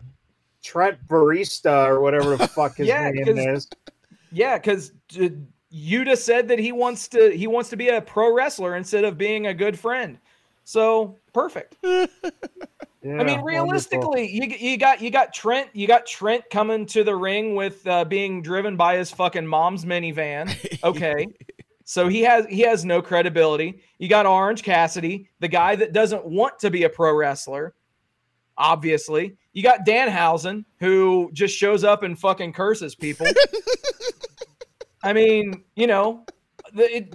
Trent 0.66 0.98
Barista 1.07 1.87
or 1.87 2.00
whatever 2.00 2.37
the 2.37 2.48
fuck 2.48 2.76
his 2.76 2.88
Yeah, 2.88 3.09
name 3.11 3.24
'cause- 3.24 3.46
is, 3.46 3.68
Yeah, 4.33 4.59
because 4.59 4.92
Yuta 5.72 6.16
said 6.16 6.48
that 6.48 6.59
he 6.59 6.72
wants 6.72 7.07
to 7.09 7.31
he 7.31 7.46
wants 7.46 7.70
to 7.70 7.76
be 7.76 7.88
a 7.88 8.00
pro 8.00 8.35
wrestler 8.35 8.74
instead 8.76 9.05
of 9.05 9.16
being 9.16 9.46
a 9.46 9.55
good 9.55 9.79
friend. 9.79 10.18
So 10.64 11.16
perfect. 11.33 11.76
Yeah, 13.02 13.20
I 13.20 13.24
mean, 13.24 13.42
realistically, 13.42 14.29
you, 14.29 14.48
you 14.59 14.76
got 14.76 15.00
you 15.00 15.11
got 15.12 15.33
Trent 15.33 15.68
you 15.74 15.87
got 15.87 16.07
Trent 16.07 16.42
coming 16.50 16.87
to 16.87 17.05
the 17.05 17.14
ring 17.14 17.55
with 17.55 17.87
uh, 17.87 18.05
being 18.05 18.42
driven 18.42 18.76
by 18.76 18.96
his 18.96 19.12
fucking 19.12 19.46
mom's 19.46 19.85
minivan. 19.85 20.50
Okay. 20.83 21.29
So 21.85 22.09
he 22.09 22.22
has 22.22 22.46
he 22.46 22.62
has 22.62 22.85
no 22.85 23.00
credibility. 23.00 23.81
You 23.98 24.09
got 24.09 24.26
Orange 24.26 24.64
Cassidy, 24.64 25.29
the 25.38 25.46
guy 25.46 25.76
that 25.76 25.92
doesn't 25.92 26.24
want 26.26 26.59
to 26.59 26.70
be 26.70 26.83
a 26.83 26.88
pro 26.88 27.14
wrestler. 27.14 27.74
Obviously, 28.58 29.36
you 29.52 29.62
got 29.62 29.84
Danhausen, 29.86 30.64
who 30.80 31.30
just 31.32 31.56
shows 31.56 31.84
up 31.84 32.02
and 32.02 32.18
fucking 32.18 32.52
curses 32.52 32.94
people. 32.94 33.26
I 35.02 35.12
mean, 35.12 35.62
you 35.74 35.86
know, 35.86 36.24
the, 36.72 36.96
it, 36.96 37.14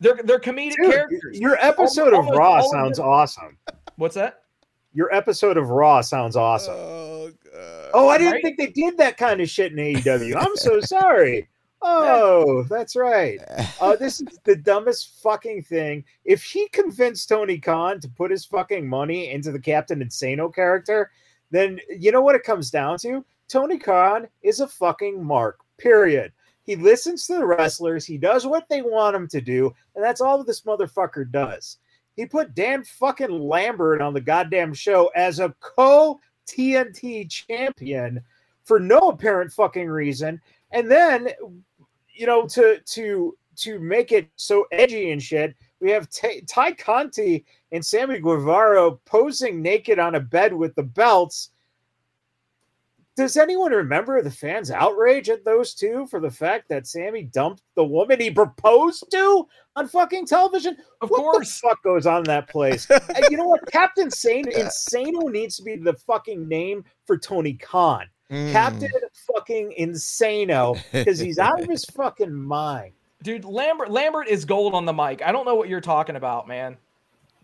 they're 0.00 0.20
they're 0.24 0.38
comedic 0.40 0.74
Dude, 0.80 0.90
characters. 0.92 1.38
your 1.40 1.56
episode 1.56 2.14
of 2.14 2.26
Raw 2.26 2.54
all 2.54 2.64
of 2.64 2.70
sounds 2.70 2.98
them- 2.98 3.06
awesome. 3.06 3.58
What's 3.96 4.14
that? 4.14 4.42
Your 4.94 5.12
episode 5.14 5.56
of 5.56 5.68
Raw 5.70 6.00
sounds 6.00 6.36
awesome. 6.36 6.74
Oh, 6.76 7.30
God. 7.52 7.90
Oh, 7.92 8.08
I 8.08 8.16
didn't 8.18 8.32
Right? 8.34 8.42
think 8.42 8.58
they 8.58 8.68
did 8.68 8.96
that 8.98 9.16
kind 9.18 9.40
of 9.40 9.48
shit 9.50 9.72
in 9.72 9.78
AEW. 9.78 10.34
I'm 10.38 10.56
so 10.56 10.80
sorry. 10.80 11.48
Oh, 11.82 12.62
that's 12.68 12.96
right. 12.96 13.38
Uh, 13.80 13.96
this 13.96 14.20
is 14.20 14.38
the 14.44 14.56
dumbest 14.56 15.20
fucking 15.22 15.62
thing. 15.62 16.04
If 16.24 16.42
he 16.42 16.68
convinced 16.68 17.28
Tony 17.28 17.58
Khan 17.58 18.00
to 18.00 18.08
put 18.08 18.30
his 18.30 18.44
fucking 18.44 18.88
money 18.88 19.30
into 19.30 19.52
the 19.52 19.60
Captain 19.60 20.00
Insano 20.00 20.52
character, 20.52 21.10
then 21.50 21.78
you 21.88 22.12
know 22.12 22.22
what 22.22 22.34
it 22.34 22.42
comes 22.42 22.70
down 22.70 22.98
to? 22.98 23.24
Tony 23.48 23.78
Khan 23.78 24.26
is 24.42 24.60
a 24.60 24.68
fucking 24.68 25.22
mark, 25.22 25.60
period. 25.78 26.32
He 26.64 26.74
listens 26.74 27.26
to 27.26 27.34
the 27.36 27.46
wrestlers, 27.46 28.04
he 28.04 28.18
does 28.18 28.44
what 28.44 28.68
they 28.68 28.82
want 28.82 29.14
him 29.14 29.28
to 29.28 29.40
do, 29.40 29.72
and 29.94 30.04
that's 30.04 30.20
all 30.20 30.42
this 30.42 30.62
motherfucker 30.62 31.30
does. 31.30 31.78
He 32.16 32.26
put 32.26 32.54
Dan 32.54 32.82
fucking 32.82 33.30
Lambert 33.30 34.00
on 34.00 34.14
the 34.14 34.20
goddamn 34.20 34.74
show 34.74 35.12
as 35.14 35.38
a 35.38 35.54
co 35.60 36.18
TNT 36.48 37.30
champion 37.30 38.20
for 38.64 38.80
no 38.80 39.10
apparent 39.10 39.52
fucking 39.52 39.88
reason. 39.88 40.40
And 40.72 40.90
then, 40.90 41.28
you 42.16 42.26
know, 42.26 42.46
to 42.48 42.80
to 42.80 43.36
to 43.56 43.78
make 43.78 44.12
it 44.12 44.28
so 44.36 44.66
edgy 44.72 45.10
and 45.10 45.22
shit, 45.22 45.54
we 45.80 45.90
have 45.90 46.10
Ty, 46.10 46.42
Ty 46.48 46.72
Conti 46.72 47.44
and 47.72 47.84
Sammy 47.84 48.20
Guevara 48.20 48.92
posing 49.04 49.62
naked 49.62 49.98
on 49.98 50.14
a 50.14 50.20
bed 50.20 50.52
with 50.52 50.74
the 50.74 50.82
belts. 50.82 51.50
Does 53.16 53.38
anyone 53.38 53.72
remember 53.72 54.20
the 54.20 54.30
fans' 54.30 54.70
outrage 54.70 55.30
at 55.30 55.42
those 55.42 55.72
two 55.72 56.06
for 56.08 56.20
the 56.20 56.30
fact 56.30 56.68
that 56.68 56.86
Sammy 56.86 57.22
dumped 57.22 57.62
the 57.74 57.84
woman 57.84 58.20
he 58.20 58.30
proposed 58.30 59.10
to 59.10 59.48
on 59.74 59.88
fucking 59.88 60.26
television? 60.26 60.76
Of 61.00 61.08
what 61.08 61.20
course. 61.20 61.58
fuck 61.58 61.82
goes 61.82 62.06
on 62.06 62.18
in 62.18 62.24
that 62.24 62.48
place? 62.50 62.86
And 62.90 63.24
you 63.30 63.38
know 63.38 63.46
what? 63.46 63.66
Captain 63.72 64.10
Sane 64.10 64.44
Insano 64.44 65.32
needs 65.32 65.56
to 65.56 65.62
be 65.62 65.76
the 65.76 65.94
fucking 65.94 66.46
name 66.46 66.84
for 67.06 67.16
Tony 67.16 67.54
Khan. 67.54 68.06
Mm. 68.30 68.52
Captain 68.52 68.90
fucking 69.34 69.74
Insano 69.78 70.78
because 70.92 71.18
he's 71.18 71.38
out 71.38 71.60
of 71.60 71.68
his 71.68 71.84
fucking 71.96 72.32
mind. 72.32 72.92
Dude, 73.22 73.44
Lambert 73.44 73.90
Lambert 73.90 74.28
is 74.28 74.44
gold 74.44 74.74
on 74.74 74.84
the 74.84 74.92
mic. 74.92 75.22
I 75.22 75.32
don't 75.32 75.44
know 75.44 75.54
what 75.54 75.68
you're 75.68 75.80
talking 75.80 76.16
about, 76.16 76.48
man. 76.48 76.76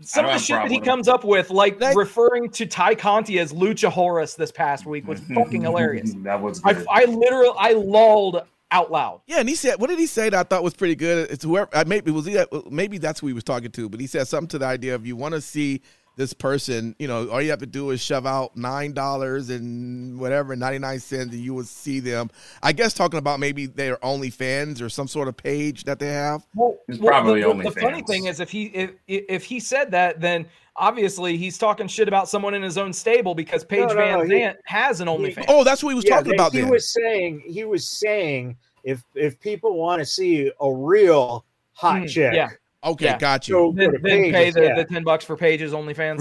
Some 0.01 0.25
of 0.25 0.33
the 0.33 0.38
shit 0.38 0.57
that 0.57 0.71
he 0.71 0.81
comes 0.81 1.07
up 1.07 1.23
with, 1.23 1.51
like 1.51 1.81
Like- 1.81 1.97
referring 1.97 2.51
to 2.51 2.66
Ty 2.66 2.97
Conti 2.97 3.38
as 3.38 3.53
Lucha 3.53 3.88
Horus 3.90 4.35
this 4.35 4.51
past 4.51 4.85
week, 4.85 5.07
was 5.07 5.21
fucking 5.21 5.62
hilarious. 5.62 6.14
that 6.23 6.40
was 6.40 6.61
I, 6.64 6.73
good. 6.73 6.87
I 6.90 7.05
literally 7.05 7.55
I 7.57 7.73
lulled 7.75 8.42
out 8.73 8.90
loud. 8.90 9.21
Yeah, 9.27 9.38
and 9.38 9.49
he 9.49 9.55
said, 9.55 9.81
what 9.81 9.90
did 9.90 9.99
he 9.99 10.07
say 10.07 10.31
that 10.31 10.38
I 10.38 10.42
thought 10.42 10.64
was 10.64 10.75
pretty 10.75 10.97
good? 10.97 11.31
It's 11.31 11.45
whoever, 11.45 11.68
uh, 11.73 11.85
maybe 11.87 12.11
was 12.11 12.27
he, 12.27 12.42
maybe 12.71 12.99
that's 12.99 13.21
who 13.21 13.29
he 13.29 13.33
was 13.33 13.45
talking 13.45 13.71
to, 13.71 13.88
but 13.88 14.01
he 14.01 14.07
said 14.07 14.27
something 14.27 14.49
to 14.49 14.59
the 14.59 14.66
idea 14.66 14.95
of 14.95 15.07
you 15.07 15.14
want 15.14 15.35
to 15.35 15.40
see 15.40 15.83
this 16.16 16.33
person, 16.35 16.94
you 16.98 17.09
know, 17.09 17.29
all 17.31 17.40
you 17.40 17.51
have 17.51 17.61
to 17.61 17.66
do 17.66 17.90
is 17.90 18.01
shove 18.01 18.27
out 18.27 18.57
nine 18.57 18.92
dollars 18.92 19.48
and 19.51 20.18
whatever 20.20 20.55
ninety 20.55 20.79
nine 20.79 21.01
cents, 21.01 21.33
and 21.33 21.42
you 21.42 21.55
will 21.55 21.64
see 21.64 22.01
them. 22.01 22.31
I 22.62 22.72
guess 22.72 22.92
talking 22.92 23.18
about 23.18 23.40
maybe 23.40 23.66
they're 23.66 23.96
OnlyFans 23.98 24.81
or 24.83 24.88
some 24.88 25.09
sort 25.09 25.29
of 25.29 25.37
page 25.37 25.85
that 25.85 25.98
they 25.98 26.09
have. 26.09 26.46
Well, 26.55 26.77
It's 26.88 26.98
well, 26.98 27.09
probably 27.12 27.42
the, 27.42 27.48
the, 27.48 27.55
the 27.55 27.70
OnlyFans. 27.70 27.81
funny 27.81 28.03
thing 28.03 28.27
is 28.27 28.40
if 28.40 28.51
he 28.51 28.64
if 28.66 28.90
if 29.09 29.44
he 29.44 29.59
said 29.59 29.90
that, 29.92 30.20
then 30.20 30.46
obviously 30.77 31.37
he's 31.37 31.57
talking 31.59 31.87
shit 31.87 32.09
about 32.09 32.29
someone 32.29 32.55
in 32.55 32.62
his 32.62 32.77
own 32.79 32.92
stable 32.92 33.35
because 33.35 33.64
Paige 33.64 33.88
no, 33.88 33.94
Van 33.94 34.18
no, 34.18 34.25
he- 34.25 34.40
Zant 34.42 34.57
has 34.64 35.01
an 35.01 35.09
OnlyFans. 35.09 35.46
Oh, 35.48 35.64
that's 35.64 35.83
what 35.83 35.90
he 35.90 35.94
was 35.96 36.05
talking 36.05 36.31
they- 36.31 36.37
about. 36.37 36.53
he 36.53 36.61
Then 36.61 36.68
was 36.70 36.92
saying 36.92 37.42
he 37.46 37.64
was 37.64 37.87
saying 37.87 38.57
if 38.85 39.03
if 39.14 39.40
people 39.40 39.79
want 39.79 40.01
to 40.01 40.07
see 40.07 40.51
a 40.61 40.72
real 40.75 41.44
hot 41.75 42.01
Hmm, 42.01 42.07
chick, 42.07 42.35
yeah. 42.35 42.48
Okay, 42.85 43.05
Yeah. 43.07 43.18
got 43.18 43.47
you. 43.49 43.55
So 43.55 43.73
go 43.73 43.77
Then, 43.77 43.92
to 43.92 43.99
then 43.99 44.33
pay 44.33 44.51
the, 44.51 44.62
yeah. 44.62 44.75
the 44.77 44.85
ten 44.85 45.05
bucks 45.05 45.25
for 45.25 45.37
Paige's 45.37 45.73
OnlyFans. 45.73 46.21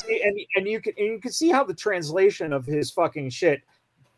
See, 0.06 0.22
and 0.22 0.38
and 0.56 0.68
you 0.68 0.80
can 0.80 0.92
and 0.96 1.06
you 1.06 1.18
can 1.20 1.32
see 1.32 1.50
how 1.50 1.64
the 1.64 1.74
translation 1.74 2.52
of 2.52 2.64
his 2.64 2.90
fucking 2.90 3.30
shit 3.30 3.62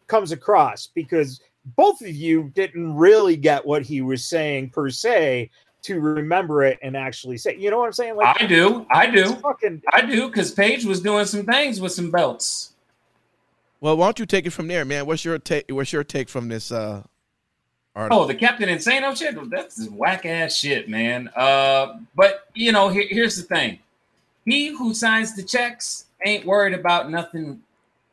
comes 0.06 0.32
across 0.32 0.88
because 0.94 1.40
both 1.76 2.00
of 2.02 2.08
you 2.08 2.50
didn't 2.54 2.94
really 2.96 3.36
get 3.36 3.64
what 3.64 3.82
he 3.82 4.00
was 4.02 4.24
saying 4.24 4.70
per 4.70 4.90
se 4.90 5.50
to 5.82 6.00
remember 6.00 6.62
it 6.64 6.78
and 6.82 6.96
actually 6.96 7.38
say. 7.38 7.56
You 7.56 7.70
know 7.70 7.78
what 7.78 7.86
I'm 7.86 7.92
saying? 7.92 8.16
Like 8.16 8.42
I 8.42 8.46
do. 8.46 8.86
I 8.90 9.06
do. 9.06 9.34
fucking 9.36 9.82
I 9.92 10.02
do 10.02 10.26
because 10.28 10.52
Paige 10.52 10.84
was 10.84 11.00
doing 11.00 11.24
some 11.24 11.44
things 11.46 11.80
with 11.80 11.92
some 11.92 12.10
belts. 12.10 12.74
well, 13.80 13.96
why 13.96 14.06
don't 14.06 14.18
you 14.18 14.26
take 14.26 14.44
it 14.44 14.50
from 14.50 14.68
there, 14.68 14.84
man? 14.84 15.06
What's 15.06 15.24
your 15.24 15.38
take? 15.38 15.64
What's 15.70 15.92
your 15.94 16.04
take 16.04 16.28
from 16.28 16.48
this 16.48 16.70
uh, 16.70 17.02
article? 17.02 17.09
Oh, 18.10 18.26
the 18.26 18.34
Captain 18.34 18.68
Insano 18.68 19.16
shit. 19.16 19.36
That's 19.50 19.88
whack 19.88 20.26
ass 20.26 20.56
shit, 20.56 20.88
man. 20.88 21.28
Uh, 21.36 21.98
but 22.14 22.48
you 22.54 22.72
know, 22.72 22.88
here, 22.88 23.06
here's 23.08 23.36
the 23.36 23.42
thing: 23.42 23.78
he 24.44 24.68
who 24.68 24.94
signs 24.94 25.34
the 25.34 25.42
checks 25.42 26.06
ain't 26.24 26.46
worried 26.46 26.74
about 26.74 27.10
nothing 27.10 27.60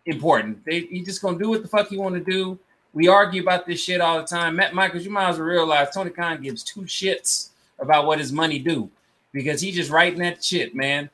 important. 0.06 0.64
They 0.66 0.82
he 0.82 1.04
just 1.04 1.22
gonna 1.22 1.38
do 1.38 1.50
what 1.50 1.62
the 1.62 1.68
fuck 1.68 1.88
he 1.90 1.98
want 1.98 2.16
to 2.16 2.32
do. 2.32 2.58
We 2.94 3.08
argue 3.08 3.42
about 3.42 3.68
this 3.68 3.80
shit 3.80 4.02
all 4.02 4.20
the 4.20 4.28
time. 4.28 4.56
Matt 4.56 4.74
Michaels, 4.74 5.06
you 5.06 5.12
might 5.12 5.30
as 5.30 5.38
well 5.38 5.48
realize 5.48 5.90
Tony 5.94 6.10
Khan 6.10 6.42
gives 6.42 6.64
two 6.64 6.82
shits 6.82 7.50
about 7.80 8.08
what 8.08 8.18
his 8.18 8.32
money 8.32 8.60
do 8.60 8.90
because 9.32 9.62
he 9.62 9.72
just 9.72 9.92
writing 9.92 10.20
that 10.20 10.44
shit, 10.44 10.74
man. 10.76 11.10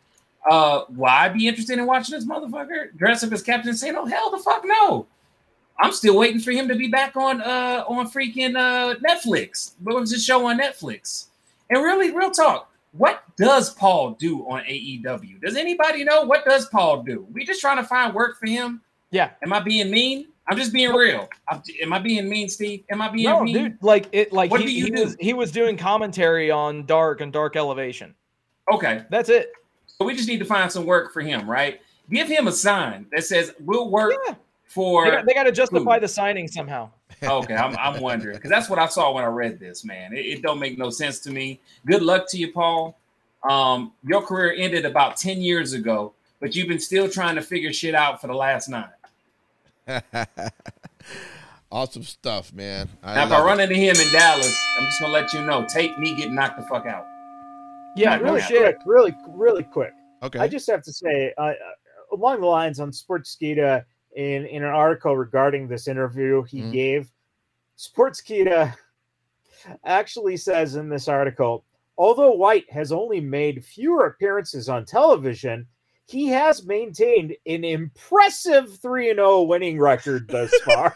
Uh, 0.50 0.84
why 0.90 1.30
be 1.30 1.48
interested 1.48 1.78
in 1.80 1.86
watching 1.86 2.16
this 2.16 2.26
motherfucker 2.26 2.96
dress 2.98 3.24
up 3.24 3.32
as 3.32 3.42
Captain 3.42 3.72
Insano? 3.72 4.10
Hell, 4.10 4.32
the 4.32 4.38
fuck 4.38 4.64
no. 4.66 5.08
I'm 5.80 5.92
still 5.92 6.18
waiting 6.18 6.40
for 6.40 6.52
him 6.52 6.68
to 6.68 6.76
be 6.76 6.88
back 6.88 7.16
on 7.16 7.42
uh 7.42 7.84
on 7.88 8.10
freaking 8.10 8.56
uh 8.58 8.96
Netflix. 9.00 9.74
What 9.84 9.96
was 10.00 10.12
his 10.12 10.24
show 10.24 10.46
on 10.48 10.60
Netflix? 10.60 11.28
And 11.70 11.84
really, 11.84 12.12
real 12.12 12.32
talk, 12.32 12.72
what 12.92 13.24
does 13.38 13.72
Paul 13.74 14.12
do 14.12 14.42
on 14.48 14.62
AEW? 14.64 15.42
Does 15.42 15.56
anybody 15.56 16.04
know 16.04 16.24
what 16.24 16.46
does 16.46 16.68
Paul 16.68 17.04
do? 17.04 17.26
We 17.34 17.46
just 17.46 17.62
trying 17.62 17.78
to 17.78 17.84
find 17.84 18.14
work 18.14 18.40
for 18.40 18.48
him. 18.48 18.82
Yeah. 19.12 19.32
Am 19.44 19.54
I 19.54 19.60
being 19.60 19.90
mean? 19.90 20.28
I'm 20.48 20.58
just 20.58 20.74
being 20.74 20.92
real. 20.94 21.30
I'm- 21.50 21.64
am 21.82 21.94
I 21.94 22.00
being 22.00 22.28
mean, 22.28 22.50
Steve? 22.50 22.84
Am 22.92 23.02
I 23.02 23.08
being 23.10 23.30
No, 23.30 23.44
mean? 23.44 23.54
dude, 23.56 23.78
like 23.82 24.08
it, 24.12 24.34
like 24.34 24.52
What 24.52 24.60
he, 24.60 24.66
do 24.68 24.74
you 24.74 24.86
he 24.86 24.92
do? 24.92 25.04
was 25.04 25.16
he 25.20 25.34
was 25.34 25.52
doing 25.52 25.78
commentary 25.78 26.52
on 26.52 26.86
Dark 26.86 27.22
and 27.22 27.32
Dark 27.32 27.56
Elevation. 27.56 28.14
Okay, 28.72 29.04
That's 29.10 29.30
it. 29.30 29.52
so 29.88 30.06
we 30.06 30.16
just 30.16 30.28
need 30.28 30.40
to 30.40 30.46
find 30.46 30.72
some 30.72 30.86
work 30.86 31.14
for 31.14 31.22
him, 31.22 31.50
right? 31.50 31.80
Give 32.10 32.28
him 32.28 32.48
a 32.48 32.52
sign 32.52 33.06
that 33.14 33.24
says 33.24 33.54
we'll 33.62 33.90
work 33.90 34.16
Yeah, 34.28 34.36
for. 34.74 35.06
they 35.06 35.12
got, 35.12 35.26
they 35.26 35.34
got 35.34 35.44
to 35.44 35.52
justify 35.52 35.96
who? 35.96 36.02
the 36.02 36.08
signing 36.08 36.48
somehow. 36.48 36.90
okay, 37.24 37.56
I'm, 37.56 37.76
I'm 37.78 38.02
wondering 38.02 38.36
because 38.36 38.50
that's 38.50 38.70
what 38.70 38.80
I 38.80 38.88
saw 38.88 39.14
when 39.14 39.24
I 39.24 39.28
read 39.28 39.60
this. 39.60 39.86
Man, 39.86 40.14
it, 40.14 40.26
it 40.26 40.42
don't 40.42 40.60
make 40.60 40.78
no 40.78 40.90
sense 40.90 41.20
to 41.20 41.32
me. 41.32 41.60
Good 41.86 42.02
luck 42.02 42.30
to 42.30 42.38
you, 42.38 42.52
Paul. 42.52 42.98
Um, 43.48 43.92
your 44.04 44.22
career 44.22 44.54
ended 44.58 44.86
about 44.86 45.18
ten 45.18 45.42
years 45.42 45.74
ago, 45.74 46.14
but 46.40 46.56
you've 46.56 46.68
been 46.68 46.80
still 46.80 47.10
trying 47.10 47.36
to 47.36 47.42
figure 47.42 47.72
shit 47.72 47.96
out 47.96 48.20
for 48.20 48.28
the 48.28 48.34
last 48.34 48.70
nine. 48.70 48.90
awesome 51.72 52.04
stuff, 52.04 52.54
man. 52.54 52.90
I 53.04 53.16
now, 53.16 53.26
if 53.26 53.32
I 53.32 53.44
run 53.44 53.60
it. 53.60 53.64
into 53.64 53.76
him 53.76 53.96
in 53.96 54.12
Dallas, 54.12 54.66
I'm 54.80 54.86
just 54.86 55.00
gonna 55.00 55.14
let 55.14 55.34
you 55.34 55.42
know. 55.42 55.66
Take 55.68 55.98
me 56.00 56.16
getting 56.16 56.36
knocked 56.36 56.60
the 56.60 56.66
fuck 56.66 56.86
out. 56.86 57.06
Yeah, 57.96 58.16
really 58.16 58.26
gonna 58.26 58.42
shit. 58.42 58.76
quick, 58.76 58.78
really, 58.86 59.16
really 59.28 59.64
quick. 59.64 59.94
Okay. 60.24 60.40
I 60.40 60.48
just 60.48 60.70
have 60.70 60.82
to 60.84 60.94
say, 60.94 61.34
uh, 61.38 61.42
uh, 61.42 61.54
along 62.14 62.42
the 62.42 62.48
lines 62.48 62.80
on 62.80 62.92
Sportskeeda, 62.92 63.84
in 64.16 64.46
in 64.46 64.64
an 64.64 64.70
article 64.70 65.16
regarding 65.18 65.68
this 65.68 65.88
interview 65.88 66.44
he 66.44 66.62
Mhm. 66.62 66.72
gave, 66.72 67.12
Sportskeeda 67.78 68.74
actually 69.86 70.38
says 70.38 70.76
in 70.76 70.90
this 70.90 71.08
article, 71.08 71.66
although 71.98 72.32
Wight 72.34 72.70
has 72.72 72.92
only 72.92 73.20
made 73.20 73.64
fewer 73.64 74.06
appearances 74.08 74.70
on 74.70 74.86
television, 74.86 75.68
he 76.06 76.28
has 76.28 76.66
maintained 76.66 77.36
an 77.46 77.64
impressive 77.64 78.78
three 78.82 79.10
and 79.10 79.18
zero 79.18 79.42
winning 79.44 79.80
record 79.80 80.28
thus 80.28 80.54
far. 80.66 80.94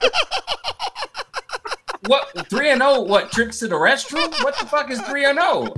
What 2.08 2.47
three 2.49 2.69
and 2.69 2.82
zero? 2.82 3.01
What 3.01 3.32
tricks 3.32 3.60
to 3.60 3.67
the 3.67 3.75
restroom? 3.75 4.32
What 4.43 4.58
the 4.60 4.65
fuck 4.65 4.89
is 4.91 5.01
three 5.01 5.25
and 5.25 5.39
zero? 5.39 5.73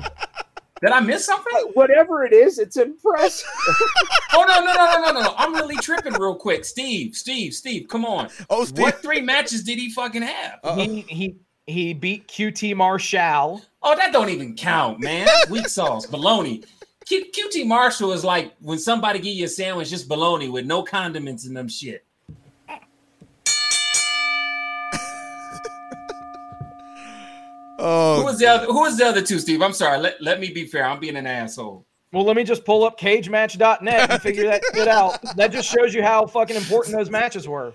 Did 0.81 0.91
I 0.91 0.99
miss 1.01 1.25
something? 1.25 1.53
Whatever 1.73 2.23
it 2.23 2.33
is, 2.33 2.59
it's 2.59 2.77
impressive. 2.77 3.47
Oh 4.31 4.45
no 4.47 4.63
no 4.63 4.71
no 4.73 4.85
no 5.01 5.11
no 5.11 5.21
no! 5.21 5.33
I'm 5.37 5.55
really 5.55 5.75
tripping 5.77 6.13
real 6.13 6.35
quick. 6.35 6.63
Steve, 6.63 7.15
Steve, 7.15 7.51
Steve, 7.53 7.87
come 7.89 8.05
on. 8.05 8.29
oh, 8.51 8.63
Steve. 8.63 8.79
What 8.83 9.01
three 9.01 9.21
matches 9.21 9.63
did 9.63 9.79
he 9.79 9.89
fucking 9.91 10.21
have? 10.21 10.59
Uh-oh. 10.63 10.75
He 10.75 11.01
he 11.01 11.35
he 11.65 11.93
beat 11.95 12.27
QT 12.27 12.75
Marshall. 12.75 13.61
Oh, 13.81 13.95
that 13.95 14.13
don't 14.13 14.29
even 14.29 14.55
count, 14.55 14.99
man. 15.01 15.25
That's 15.25 15.49
weak 15.49 15.67
sauce, 15.67 16.05
baloney. 16.05 16.63
Q- 17.05 17.25
QT 17.35 17.65
Marshall 17.65 18.11
is 18.11 18.23
like 18.23 18.53
when 18.61 18.77
somebody 18.77 19.17
give 19.19 19.33
you 19.33 19.45
a 19.45 19.49
sandwich 19.49 19.89
just 19.89 20.07
baloney 20.07 20.49
with 20.49 20.65
no 20.65 20.83
condiments 20.83 21.47
in 21.47 21.53
them 21.55 21.67
shit. 21.67 22.05
Oh, 27.79 28.17
Who 28.19 28.25
was 28.25 28.37
the 28.39 28.47
other? 28.47 28.65
Who 28.67 28.81
was 28.81 28.97
the 28.97 29.05
other 29.05 29.21
two, 29.21 29.39
Steve? 29.39 29.61
I'm 29.61 29.73
sorry. 29.73 29.97
Let, 29.99 30.21
let 30.21 30.39
me 30.39 30.51
be 30.51 30.65
fair. 30.65 30.85
I'm 30.85 30.99
being 30.99 31.15
an 31.15 31.25
asshole. 31.25 31.85
Well, 32.11 32.23
let 32.23 32.35
me 32.35 32.43
just 32.43 32.65
pull 32.65 32.83
up 32.83 32.99
cagematch.net 32.99 34.11
and 34.11 34.21
figure 34.21 34.45
that 34.45 34.61
shit 34.73 34.87
out. 34.87 35.19
That 35.35 35.51
just 35.51 35.69
shows 35.69 35.93
you 35.93 36.01
how 36.03 36.25
fucking 36.25 36.55
important 36.55 36.95
those 36.95 37.09
matches 37.09 37.47
were. 37.47 37.71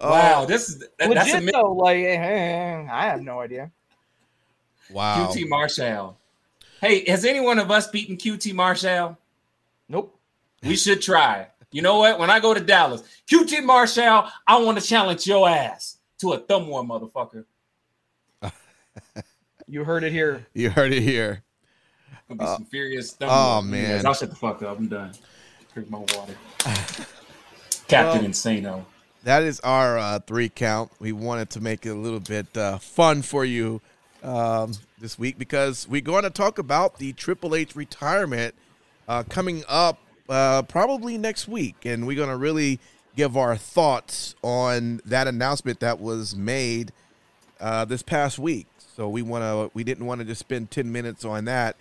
oh, 0.00 0.10
Wow, 0.10 0.44
this 0.44 0.68
is 0.68 0.84
that, 0.98 1.08
Legit 1.08 1.42
mi- 1.42 1.52
though, 1.52 1.72
like 1.72 1.98
eh, 1.98 2.86
I 2.90 3.06
have 3.06 3.22
no 3.22 3.40
idea. 3.40 3.70
wow. 4.90 5.28
QT 5.32 5.48
Marshall. 5.48 6.16
Hey, 6.80 7.04
has 7.10 7.24
any 7.24 7.40
one 7.40 7.58
of 7.58 7.70
us 7.70 7.88
beaten 7.88 8.16
QT 8.16 8.54
Marshall? 8.54 9.18
Nope. 9.88 10.16
We 10.62 10.76
should 10.76 11.02
try. 11.02 11.48
You 11.72 11.82
know 11.82 11.98
what? 11.98 12.18
When 12.18 12.30
I 12.30 12.38
go 12.40 12.54
to 12.54 12.60
Dallas, 12.60 13.02
QT 13.30 13.64
Marshall, 13.64 14.28
I 14.46 14.58
want 14.60 14.78
to 14.78 14.84
challenge 14.86 15.26
your 15.26 15.48
ass 15.48 15.96
to 16.20 16.32
a 16.32 16.38
thumb 16.38 16.68
war, 16.68 16.82
motherfucker. 16.84 17.44
You 19.66 19.84
heard 19.84 20.02
it 20.04 20.12
here. 20.12 20.46
You 20.52 20.70
heard 20.70 20.92
it 20.92 21.02
here. 21.02 21.42
Gonna 22.28 22.38
be 22.38 22.46
some 22.46 22.64
furious 22.64 23.16
oh, 23.20 23.62
man. 23.62 23.84
Anyways, 23.84 24.04
I'll 24.04 24.14
shut 24.14 24.30
the 24.30 24.36
fuck 24.36 24.62
up. 24.62 24.78
I'm 24.78 24.88
done. 24.88 25.12
Drink 25.74 25.90
my 25.90 25.98
water. 25.98 26.34
Captain 27.88 28.24
Insano. 28.24 28.84
That 29.24 29.42
is 29.42 29.60
our 29.60 29.98
uh, 29.98 30.18
three 30.20 30.48
count. 30.48 30.92
We 30.98 31.12
wanted 31.12 31.50
to 31.50 31.60
make 31.60 31.84
it 31.86 31.90
a 31.90 31.94
little 31.94 32.20
bit 32.20 32.56
uh, 32.56 32.78
fun 32.78 33.22
for 33.22 33.44
you 33.44 33.80
um, 34.22 34.72
this 34.98 35.18
week 35.18 35.38
because 35.38 35.86
we're 35.88 36.00
going 36.00 36.22
to 36.24 36.30
talk 36.30 36.58
about 36.58 36.98
the 36.98 37.12
Triple 37.12 37.54
H 37.54 37.76
retirement 37.76 38.54
uh, 39.08 39.24
coming 39.24 39.64
up 39.68 39.98
uh, 40.28 40.62
probably 40.62 41.18
next 41.18 41.48
week, 41.48 41.84
and 41.84 42.06
we're 42.06 42.16
going 42.16 42.30
to 42.30 42.36
really 42.36 42.78
give 43.16 43.36
our 43.36 43.56
thoughts 43.56 44.34
on 44.42 45.00
that 45.04 45.26
announcement 45.26 45.80
that 45.80 46.00
was 46.00 46.34
made 46.34 46.92
uh, 47.60 47.84
this 47.84 48.02
past 48.02 48.38
week. 48.38 48.66
So 49.00 49.08
we 49.08 49.22
want 49.22 49.44
to. 49.44 49.70
We 49.72 49.82
didn't 49.82 50.04
want 50.04 50.18
to 50.18 50.26
just 50.26 50.40
spend 50.40 50.70
ten 50.70 50.92
minutes 50.92 51.24
on 51.24 51.46
that. 51.46 51.76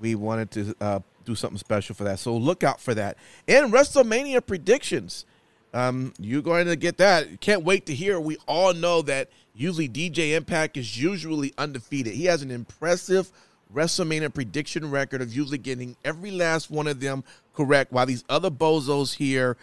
We 0.00 0.14
wanted 0.14 0.50
to 0.50 0.76
uh, 0.82 1.00
do 1.24 1.34
something 1.34 1.56
special 1.56 1.94
for 1.94 2.04
that. 2.04 2.18
So 2.18 2.36
look 2.36 2.62
out 2.62 2.78
for 2.78 2.92
that. 2.92 3.16
And 3.48 3.72
WrestleMania 3.72 4.46
predictions. 4.46 5.24
Um, 5.72 6.12
you're 6.20 6.42
going 6.42 6.66
to 6.66 6.76
get 6.76 6.98
that. 6.98 7.40
Can't 7.40 7.64
wait 7.64 7.86
to 7.86 7.94
hear. 7.94 8.20
We 8.20 8.36
all 8.46 8.74
know 8.74 9.00
that 9.00 9.30
usually 9.54 9.88
DJ 9.88 10.36
Impact 10.36 10.76
is 10.76 11.00
usually 11.00 11.54
undefeated. 11.56 12.12
He 12.12 12.26
has 12.26 12.42
an 12.42 12.50
impressive 12.50 13.32
WrestleMania 13.74 14.34
prediction 14.34 14.90
record 14.90 15.22
of 15.22 15.34
usually 15.34 15.56
getting 15.56 15.96
every 16.04 16.30
last 16.30 16.70
one 16.70 16.86
of 16.86 17.00
them 17.00 17.24
correct, 17.54 17.92
while 17.92 18.04
these 18.04 18.24
other 18.28 18.50
bozos 18.50 19.14
here 19.14 19.56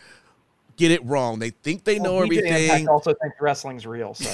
get 0.76 0.90
it 0.90 1.06
wrong. 1.06 1.38
They 1.38 1.52
think 1.52 1.84
they 1.84 2.00
know 2.00 2.14
DJ 2.14 2.24
everything. 2.24 2.64
Impact 2.64 2.88
also 2.88 3.14
thinks 3.14 3.40
wrestling's 3.40 3.86
real, 3.86 4.16
so 4.16 4.30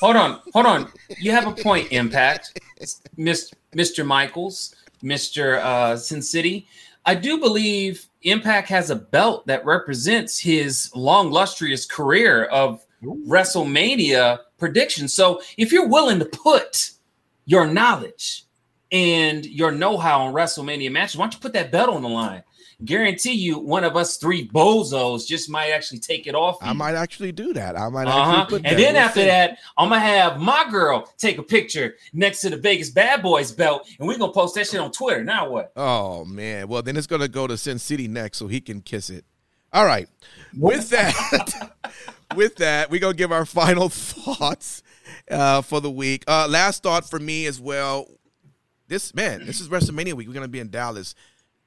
Hold 0.00 0.16
on, 0.16 0.40
hold 0.52 0.66
on. 0.66 0.90
You 1.18 1.30
have 1.30 1.46
a 1.46 1.52
point, 1.52 1.90
Impact, 1.92 2.60
Mr. 3.16 4.06
Michaels, 4.06 4.74
Mr. 5.02 5.58
Uh, 5.58 5.96
Sin 5.96 6.22
City. 6.22 6.66
I 7.06 7.14
do 7.14 7.38
believe 7.38 8.06
Impact 8.22 8.68
has 8.68 8.90
a 8.90 8.96
belt 8.96 9.46
that 9.46 9.64
represents 9.64 10.38
his 10.38 10.90
long, 10.94 11.30
lustrous 11.30 11.84
career 11.86 12.44
of 12.46 12.84
WrestleMania 13.02 14.38
predictions. 14.58 15.12
So 15.12 15.42
if 15.58 15.72
you're 15.72 15.88
willing 15.88 16.18
to 16.18 16.24
put 16.24 16.90
your 17.44 17.66
knowledge 17.66 18.44
and 18.90 19.44
your 19.44 19.70
know-how 19.70 20.22
on 20.22 20.34
WrestleMania 20.34 20.90
matches, 20.90 21.16
why 21.16 21.24
don't 21.24 21.34
you 21.34 21.40
put 21.40 21.52
that 21.52 21.70
belt 21.70 21.90
on 21.90 22.02
the 22.02 22.08
line? 22.08 22.42
Guarantee 22.84 23.32
you, 23.34 23.58
one 23.58 23.84
of 23.84 23.96
us 23.96 24.16
three 24.16 24.48
bozos 24.48 25.26
just 25.26 25.48
might 25.48 25.70
actually 25.70 26.00
take 26.00 26.26
it 26.26 26.34
off. 26.34 26.58
I 26.60 26.68
you. 26.68 26.74
might 26.74 26.94
actually 26.94 27.32
do 27.32 27.52
that. 27.54 27.78
I 27.78 27.88
might 27.88 28.06
Uh-huh. 28.06 28.42
actually 28.42 28.58
put 28.60 28.66
And 28.66 28.78
then 28.78 28.96
after 28.96 29.24
that, 29.24 29.58
I'm 29.78 29.88
gonna 29.88 30.00
have 30.00 30.40
my 30.40 30.66
girl 30.70 31.08
take 31.18 31.38
a 31.38 31.42
picture 31.42 31.96
next 32.12 32.40
to 32.42 32.50
the 32.50 32.56
Vegas 32.56 32.90
Bad 32.90 33.22
Boys 33.22 33.52
belt, 33.52 33.88
and 33.98 34.06
we're 34.08 34.18
gonna 34.18 34.32
post 34.32 34.54
that 34.56 34.66
shit 34.66 34.80
on 34.80 34.92
Twitter. 34.92 35.24
Now 35.24 35.48
what? 35.50 35.72
Oh 35.76 36.24
man. 36.24 36.68
Well, 36.68 36.82
then 36.82 36.96
it's 36.96 37.06
gonna 37.06 37.28
go 37.28 37.46
to 37.46 37.56
Sin 37.56 37.78
City 37.78 38.08
next, 38.08 38.38
so 38.38 38.46
he 38.48 38.60
can 38.60 38.80
kiss 38.80 39.10
it. 39.10 39.24
All 39.72 39.84
right. 39.86 40.08
With 40.56 40.90
that, 40.90 41.72
with 42.36 42.56
that, 42.56 42.90
we're 42.90 43.00
gonna 43.00 43.14
give 43.14 43.32
our 43.32 43.44
final 43.46 43.88
thoughts 43.90 44.82
uh, 45.30 45.62
for 45.62 45.80
the 45.80 45.90
week. 45.90 46.24
Uh, 46.28 46.46
last 46.48 46.82
thought 46.82 47.08
for 47.08 47.18
me 47.18 47.46
as 47.46 47.60
well. 47.60 48.06
this 48.88 49.14
man, 49.14 49.44
this 49.46 49.60
is 49.60 49.68
WrestleMania 49.68 50.12
week. 50.14 50.28
We're 50.28 50.34
gonna 50.34 50.46
be 50.48 50.60
in 50.60 50.70
Dallas, 50.70 51.14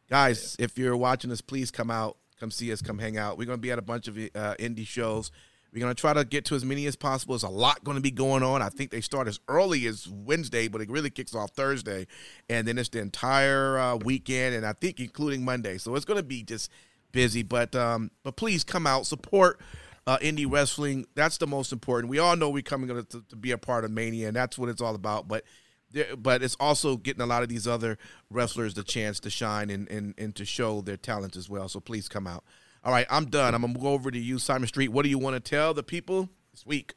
guys. 0.10 0.56
If 0.60 0.78
you're 0.78 0.98
watching 0.98 1.32
us, 1.32 1.42
please 1.42 1.72
come 1.72 1.92
out, 1.92 2.18
come 2.40 2.52
see 2.52 2.72
us, 2.72 2.82
come 2.82 3.00
hang 3.00 3.18
out. 3.18 3.38
We're 3.38 3.46
gonna 3.46 3.58
be 3.58 3.72
at 3.72 3.80
a 3.80 3.84
bunch 3.84 4.08
of 4.08 4.18
uh, 4.18 4.56
indie 4.60 4.88
shows. 4.88 5.32
We're 5.74 5.82
gonna 5.82 5.94
try 5.94 6.14
to 6.14 6.24
get 6.26 6.46
to 6.46 6.56
as 6.56 6.66
many 6.66 6.86
as 6.86 6.96
possible. 6.96 7.34
There's 7.34 7.44
a 7.44 7.50
lot 7.50 7.84
going 7.84 7.96
to 7.96 8.02
be 8.02 8.12
going 8.12 8.42
on. 8.42 8.62
I 8.62 8.70
think 8.70 8.92
they 8.92 9.02
start 9.02 9.28
as 9.28 9.40
early 9.48 9.86
as 9.86 10.08
Wednesday, 10.08 10.68
but 10.68 10.82
it 10.82 10.90
really 10.90 11.10
kicks 11.10 11.36
off 11.36 11.52
Thursday, 11.52 12.08
and 12.50 12.68
then 12.68 12.78
it's 12.78 12.90
the 12.90 13.00
entire 13.00 13.78
uh, 13.78 13.96
weekend, 13.98 14.56
and 14.56 14.66
I 14.66 14.74
think 14.74 15.00
including 15.00 15.44
Monday. 15.44 15.78
So 15.78 15.96
it's 15.96 16.06
gonna 16.06 16.24
be 16.24 16.44
just 16.44 16.72
busy. 17.12 17.44
But 17.44 17.76
um, 17.76 18.12
but 18.24 18.38
please 18.38 18.64
come 18.64 18.88
out, 18.88 19.06
support 19.06 19.60
uh, 20.08 20.18
indie 20.20 20.50
wrestling. 20.50 21.06
That's 21.16 21.38
the 21.38 21.48
most 21.48 21.74
important. 21.74 22.10
We 22.10 22.20
all 22.20 22.36
know 22.36 22.50
we're 22.50 22.64
coming 22.64 22.88
to, 22.90 23.04
to, 23.04 23.24
to 23.30 23.36
be 23.36 23.52
a 23.52 23.58
part 23.58 23.84
of 23.84 23.92
Mania, 23.92 24.28
and 24.28 24.36
that's 24.36 24.58
what 24.58 24.70
it's 24.70 24.82
all 24.82 24.96
about. 24.96 25.28
But 25.28 25.44
but 26.18 26.44
it's 26.44 26.56
also 26.60 26.98
getting 26.98 27.22
a 27.22 27.26
lot 27.26 27.44
of 27.44 27.50
these 27.50 27.68
other 27.68 27.98
wrestlers 28.30 28.74
the 28.74 28.84
chance 28.84 29.20
to 29.22 29.30
shine 29.30 29.70
and, 29.70 29.90
and, 29.90 30.14
and 30.18 30.36
to 30.36 30.46
show 30.46 30.82
their 30.82 30.98
talent 30.98 31.36
as 31.36 31.50
well. 31.50 31.70
So 31.70 31.80
please 31.80 32.08
come 32.08 32.28
out. 32.28 32.44
All 32.84 32.92
right, 32.92 33.08
I'm 33.10 33.26
done. 33.26 33.54
I'm 33.54 33.62
gonna 33.62 33.80
go 33.80 33.90
over 33.90 34.12
to 34.12 34.20
you, 34.20 34.40
Simon 34.40 34.68
Street. 34.68 34.90
What 34.90 35.04
do 35.04 35.10
you 35.10 35.18
want 35.18 35.36
to 35.36 35.40
tell 35.40 35.74
the 35.74 35.84
people 35.84 36.30
this 36.52 36.66
week? 36.66 36.94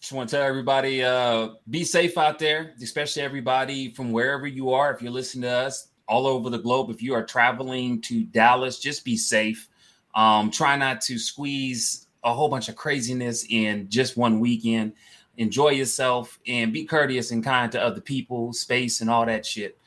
Just 0.00 0.12
want 0.12 0.30
to 0.30 0.36
tell 0.36 0.46
everybody, 0.46 1.04
uh, 1.04 1.50
be 1.68 1.84
safe 1.84 2.16
out 2.16 2.38
there, 2.38 2.72
especially 2.82 3.20
everybody 3.20 3.92
from 3.92 4.12
wherever 4.12 4.46
you 4.46 4.70
are. 4.72 4.94
If 4.94 5.02
you're 5.02 5.12
listening 5.12 5.42
to 5.42 5.50
us 5.50 5.88
all 6.08 6.26
over 6.26 6.48
the 6.48 6.58
globe, 6.58 6.88
if 6.88 7.02
you 7.02 7.12
are 7.12 7.24
traveling 7.24 8.00
to 8.02 8.24
Dallas, 8.24 8.78
just 8.78 9.04
be 9.04 9.18
safe. 9.18 9.68
Um, 10.14 10.50
try 10.50 10.76
not 10.76 11.02
to 11.02 11.18
squeeze 11.18 12.06
a 12.24 12.32
whole 12.32 12.48
bunch 12.48 12.70
of 12.70 12.76
craziness 12.76 13.44
in 13.48 13.90
just 13.90 14.16
one 14.16 14.40
weekend. 14.40 14.94
Enjoy 15.36 15.70
yourself 15.70 16.38
and 16.46 16.72
be 16.72 16.84
courteous 16.84 17.30
and 17.30 17.42
kind 17.42 17.70
to 17.72 17.80
other 17.82 18.00
people, 18.00 18.52
space, 18.52 19.00
and 19.00 19.08
all 19.08 19.24
that 19.26 19.46
shit. 19.46 19.78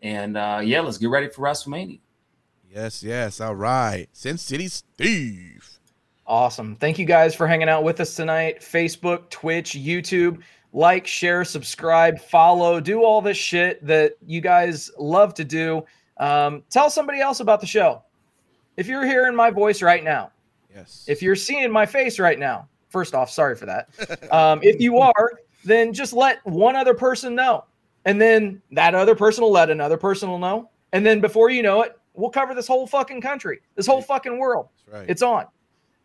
And 0.00 0.36
uh, 0.36 0.60
yeah, 0.62 0.80
let's 0.80 0.98
get 0.98 1.10
ready 1.10 1.28
for 1.28 1.42
WrestleMania. 1.42 2.00
Yes, 2.72 3.02
yes. 3.02 3.40
All 3.40 3.54
right. 3.54 4.08
Sin 4.12 4.38
City 4.38 4.68
Steve. 4.68 5.68
Awesome. 6.26 6.76
Thank 6.76 6.98
you 6.98 7.04
guys 7.04 7.34
for 7.34 7.46
hanging 7.46 7.68
out 7.68 7.84
with 7.84 8.00
us 8.00 8.16
tonight. 8.16 8.60
Facebook, 8.60 9.28
Twitch, 9.28 9.72
YouTube. 9.72 10.40
Like, 10.72 11.06
share, 11.06 11.44
subscribe, 11.44 12.18
follow, 12.18 12.80
do 12.80 13.04
all 13.04 13.20
this 13.20 13.36
shit 13.36 13.84
that 13.86 14.12
you 14.26 14.40
guys 14.40 14.90
love 14.98 15.34
to 15.34 15.44
do. 15.44 15.84
Um, 16.16 16.62
tell 16.70 16.88
somebody 16.88 17.20
else 17.20 17.40
about 17.40 17.60
the 17.60 17.66
show. 17.66 18.02
If 18.78 18.86
you're 18.86 19.04
hearing 19.04 19.36
my 19.36 19.50
voice 19.50 19.82
right 19.82 20.02
now, 20.02 20.32
Yes. 20.74 21.04
if 21.06 21.20
you're 21.20 21.36
seeing 21.36 21.70
my 21.70 21.84
face 21.84 22.18
right 22.18 22.38
now, 22.38 22.68
first 22.92 23.14
off, 23.14 23.30
sorry 23.30 23.56
for 23.56 23.66
that. 23.66 23.88
Um, 24.30 24.60
if 24.62 24.80
you 24.80 24.98
are, 24.98 25.32
then 25.64 25.92
just 25.92 26.12
let 26.12 26.44
one 26.46 26.76
other 26.76 26.94
person 26.94 27.34
know. 27.34 27.64
And 28.04 28.20
then 28.20 28.60
that 28.72 28.94
other 28.94 29.14
person 29.14 29.42
will 29.42 29.52
let 29.52 29.70
another 29.70 29.96
person 29.96 30.28
will 30.28 30.38
know. 30.38 30.70
And 30.92 31.04
then 31.04 31.20
before 31.20 31.50
you 31.50 31.62
know 31.62 31.82
it, 31.82 31.98
we'll 32.14 32.30
cover 32.30 32.54
this 32.54 32.66
whole 32.66 32.86
fucking 32.86 33.20
country, 33.20 33.60
this 33.74 33.86
whole 33.86 34.02
fucking 34.02 34.38
world. 34.38 34.68
Right. 34.92 35.06
It's 35.08 35.22
on. 35.22 35.46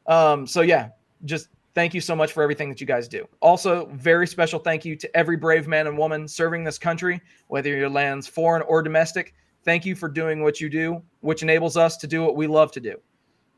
Um, 0.07 0.47
so 0.47 0.61
yeah, 0.61 0.89
just 1.25 1.49
thank 1.75 1.93
you 1.93 2.01
so 2.01 2.15
much 2.15 2.31
for 2.31 2.41
everything 2.41 2.69
that 2.69 2.79
you 2.79 2.87
guys 2.87 3.07
do. 3.07 3.27
Also, 3.41 3.87
very 3.93 4.25
special 4.25 4.59
thank 4.59 4.85
you 4.85 4.95
to 4.95 5.17
every 5.17 5.37
brave 5.37 5.67
man 5.67 5.87
and 5.87 5.97
woman 5.97 6.27
serving 6.27 6.63
this 6.63 6.77
country, 6.77 7.21
whether 7.47 7.69
your 7.75 7.89
land's 7.89 8.27
foreign 8.27 8.61
or 8.63 8.81
domestic. 8.81 9.33
Thank 9.63 9.85
you 9.85 9.95
for 9.95 10.07
doing 10.07 10.43
what 10.43 10.61
you 10.61 10.69
do, 10.69 11.01
which 11.19 11.43
enables 11.43 11.75
us 11.75 11.97
to 11.97 12.07
do 12.07 12.23
what 12.23 12.35
we 12.35 12.47
love 12.47 12.71
to 12.73 12.79
do. 12.79 12.95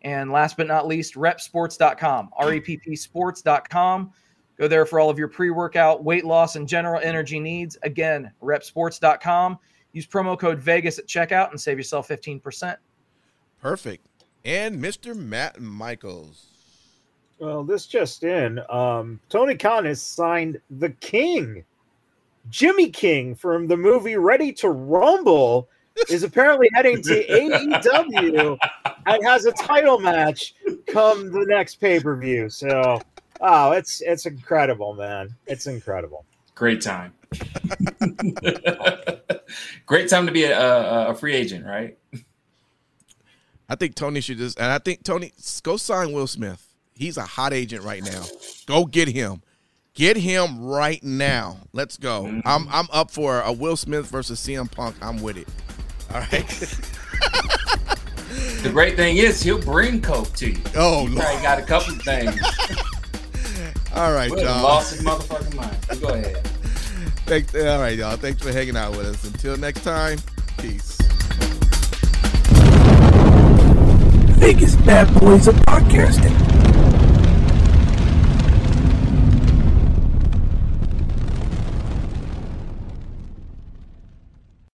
And 0.03 0.31
last 0.31 0.57
but 0.57 0.67
not 0.67 0.88
least, 0.88 1.15
reppsports.com, 1.15 2.29
R-E-P-P 2.38 2.95
sports.com. 2.95 4.12
Go 4.57 4.67
there 4.67 4.85
for 4.85 4.99
all 4.99 5.09
of 5.09 5.17
your 5.17 5.27
pre-workout, 5.27 6.03
weight 6.03 6.25
loss, 6.25 6.55
and 6.55 6.67
general 6.67 7.01
energy 7.01 7.39
needs. 7.39 7.77
Again, 7.83 8.31
reppsports.com. 8.41 9.57
Use 9.93 10.05
promo 10.05 10.38
code 10.38 10.59
Vegas 10.59 10.99
at 10.99 11.07
checkout 11.07 11.51
and 11.51 11.59
save 11.59 11.77
yourself 11.77 12.07
15%. 12.07 12.75
Perfect. 13.62 14.05
And 14.45 14.81
Mr. 14.81 15.15
Matt 15.15 15.59
Michaels. 15.59 16.47
Well, 17.39 17.63
this 17.63 17.88
just 17.88 18.23
in. 18.23 18.59
Um, 18.69 19.19
Tony 19.29 19.55
Khan 19.55 19.85
has 19.85 20.01
signed 20.01 20.59
the 20.69 20.89
King. 20.89 21.63
Jimmy 22.49 22.89
King 22.89 23.35
from 23.35 23.67
the 23.67 23.77
movie 23.77 24.17
Ready 24.17 24.51
to 24.53 24.69
Rumble 24.69 25.69
is 26.09 26.23
apparently 26.23 26.69
heading 26.73 27.01
to 27.03 27.25
AEW 27.29 28.57
and 29.10 29.26
has 29.26 29.45
a 29.45 29.52
title 29.52 30.00
match 30.00 30.56
come 30.88 31.32
the 31.32 31.45
next 31.48 31.76
pay-per-view. 31.76 32.50
So 32.50 33.02
oh, 33.41 33.72
it's 33.72 34.02
it's 34.02 34.26
incredible, 34.26 34.93
man. 34.93 35.36
It's 35.48 35.67
incredible. 35.67 36.26
Great 36.56 36.82
time. 36.82 37.13
Great 39.86 40.10
time 40.10 40.26
to 40.26 40.32
be 40.32 40.43
a, 40.43 40.60
a, 40.60 41.10
a 41.10 41.15
free 41.15 41.34
agent, 41.34 41.65
right? 41.65 41.98
I 43.69 43.76
think 43.76 43.95
Tony 43.95 44.19
should 44.19 44.39
just, 44.39 44.60
and 44.60 44.72
I 44.72 44.80
think 44.80 45.04
Tony, 45.04 45.32
go 45.63 45.78
sign 45.78 46.12
Will 46.12 46.28
Smith. 46.28 46.65
He's 46.95 47.17
a 47.17 47.24
hot 47.24 47.54
agent 47.54 47.84
right 47.84 48.04
now. 48.04 48.24
Go 48.65 48.86
get 48.86 49.08
him. 49.08 49.41
Get 49.93 50.17
him 50.17 50.60
right 50.65 51.02
now. 51.04 51.60
Let's 51.72 51.98
go. 51.98 52.24
Mm-hmm. 52.24 52.41
I'm 52.45 52.67
I'm 52.69 52.88
up 52.91 53.12
for 53.12 53.41
a 53.41 53.52
Will 53.54 53.78
Smith 53.78 54.08
versus 54.08 54.39
CM 54.39 54.69
Punk. 54.72 54.95
I'm 55.02 55.22
with 55.22 55.38
it. 55.38 55.48
All 56.13 56.19
right. 56.19 56.78
The 58.61 58.69
great 58.71 58.95
thing 58.95 59.17
is 59.17 59.41
he'll 59.41 59.59
bring 59.61 60.01
coke 60.01 60.33
to 60.33 60.51
you. 60.51 60.57
Oh, 60.75 61.05
He 61.05 61.09
Lord. 61.15 61.21
probably 61.25 61.41
got 61.41 61.59
a 61.59 61.63
couple 61.63 61.93
of 61.93 62.01
things. 62.01 62.39
All 63.95 64.13
right, 64.13 64.29
Would 64.29 64.39
have 64.39 64.47
y'all. 64.49 64.63
lost 64.63 64.93
his 64.95 65.03
motherfucking 65.03 65.55
mind. 65.55 66.01
Go 66.01 66.09
ahead. 66.09 66.45
Thanks, 67.25 67.53
all 67.55 67.79
right, 67.79 67.95
y'all. 67.97 68.17
Thanks 68.17 68.41
for 68.41 68.51
hanging 68.51 68.75
out 68.77 68.91
with 68.97 69.05
us. 69.05 69.23
Until 69.23 69.55
next 69.57 69.83
time, 69.83 70.17
peace. 70.57 70.97
Vegas 74.39 74.75
BadBoyz 74.77 75.47
of 75.47 75.55
podcasting. 75.65 76.68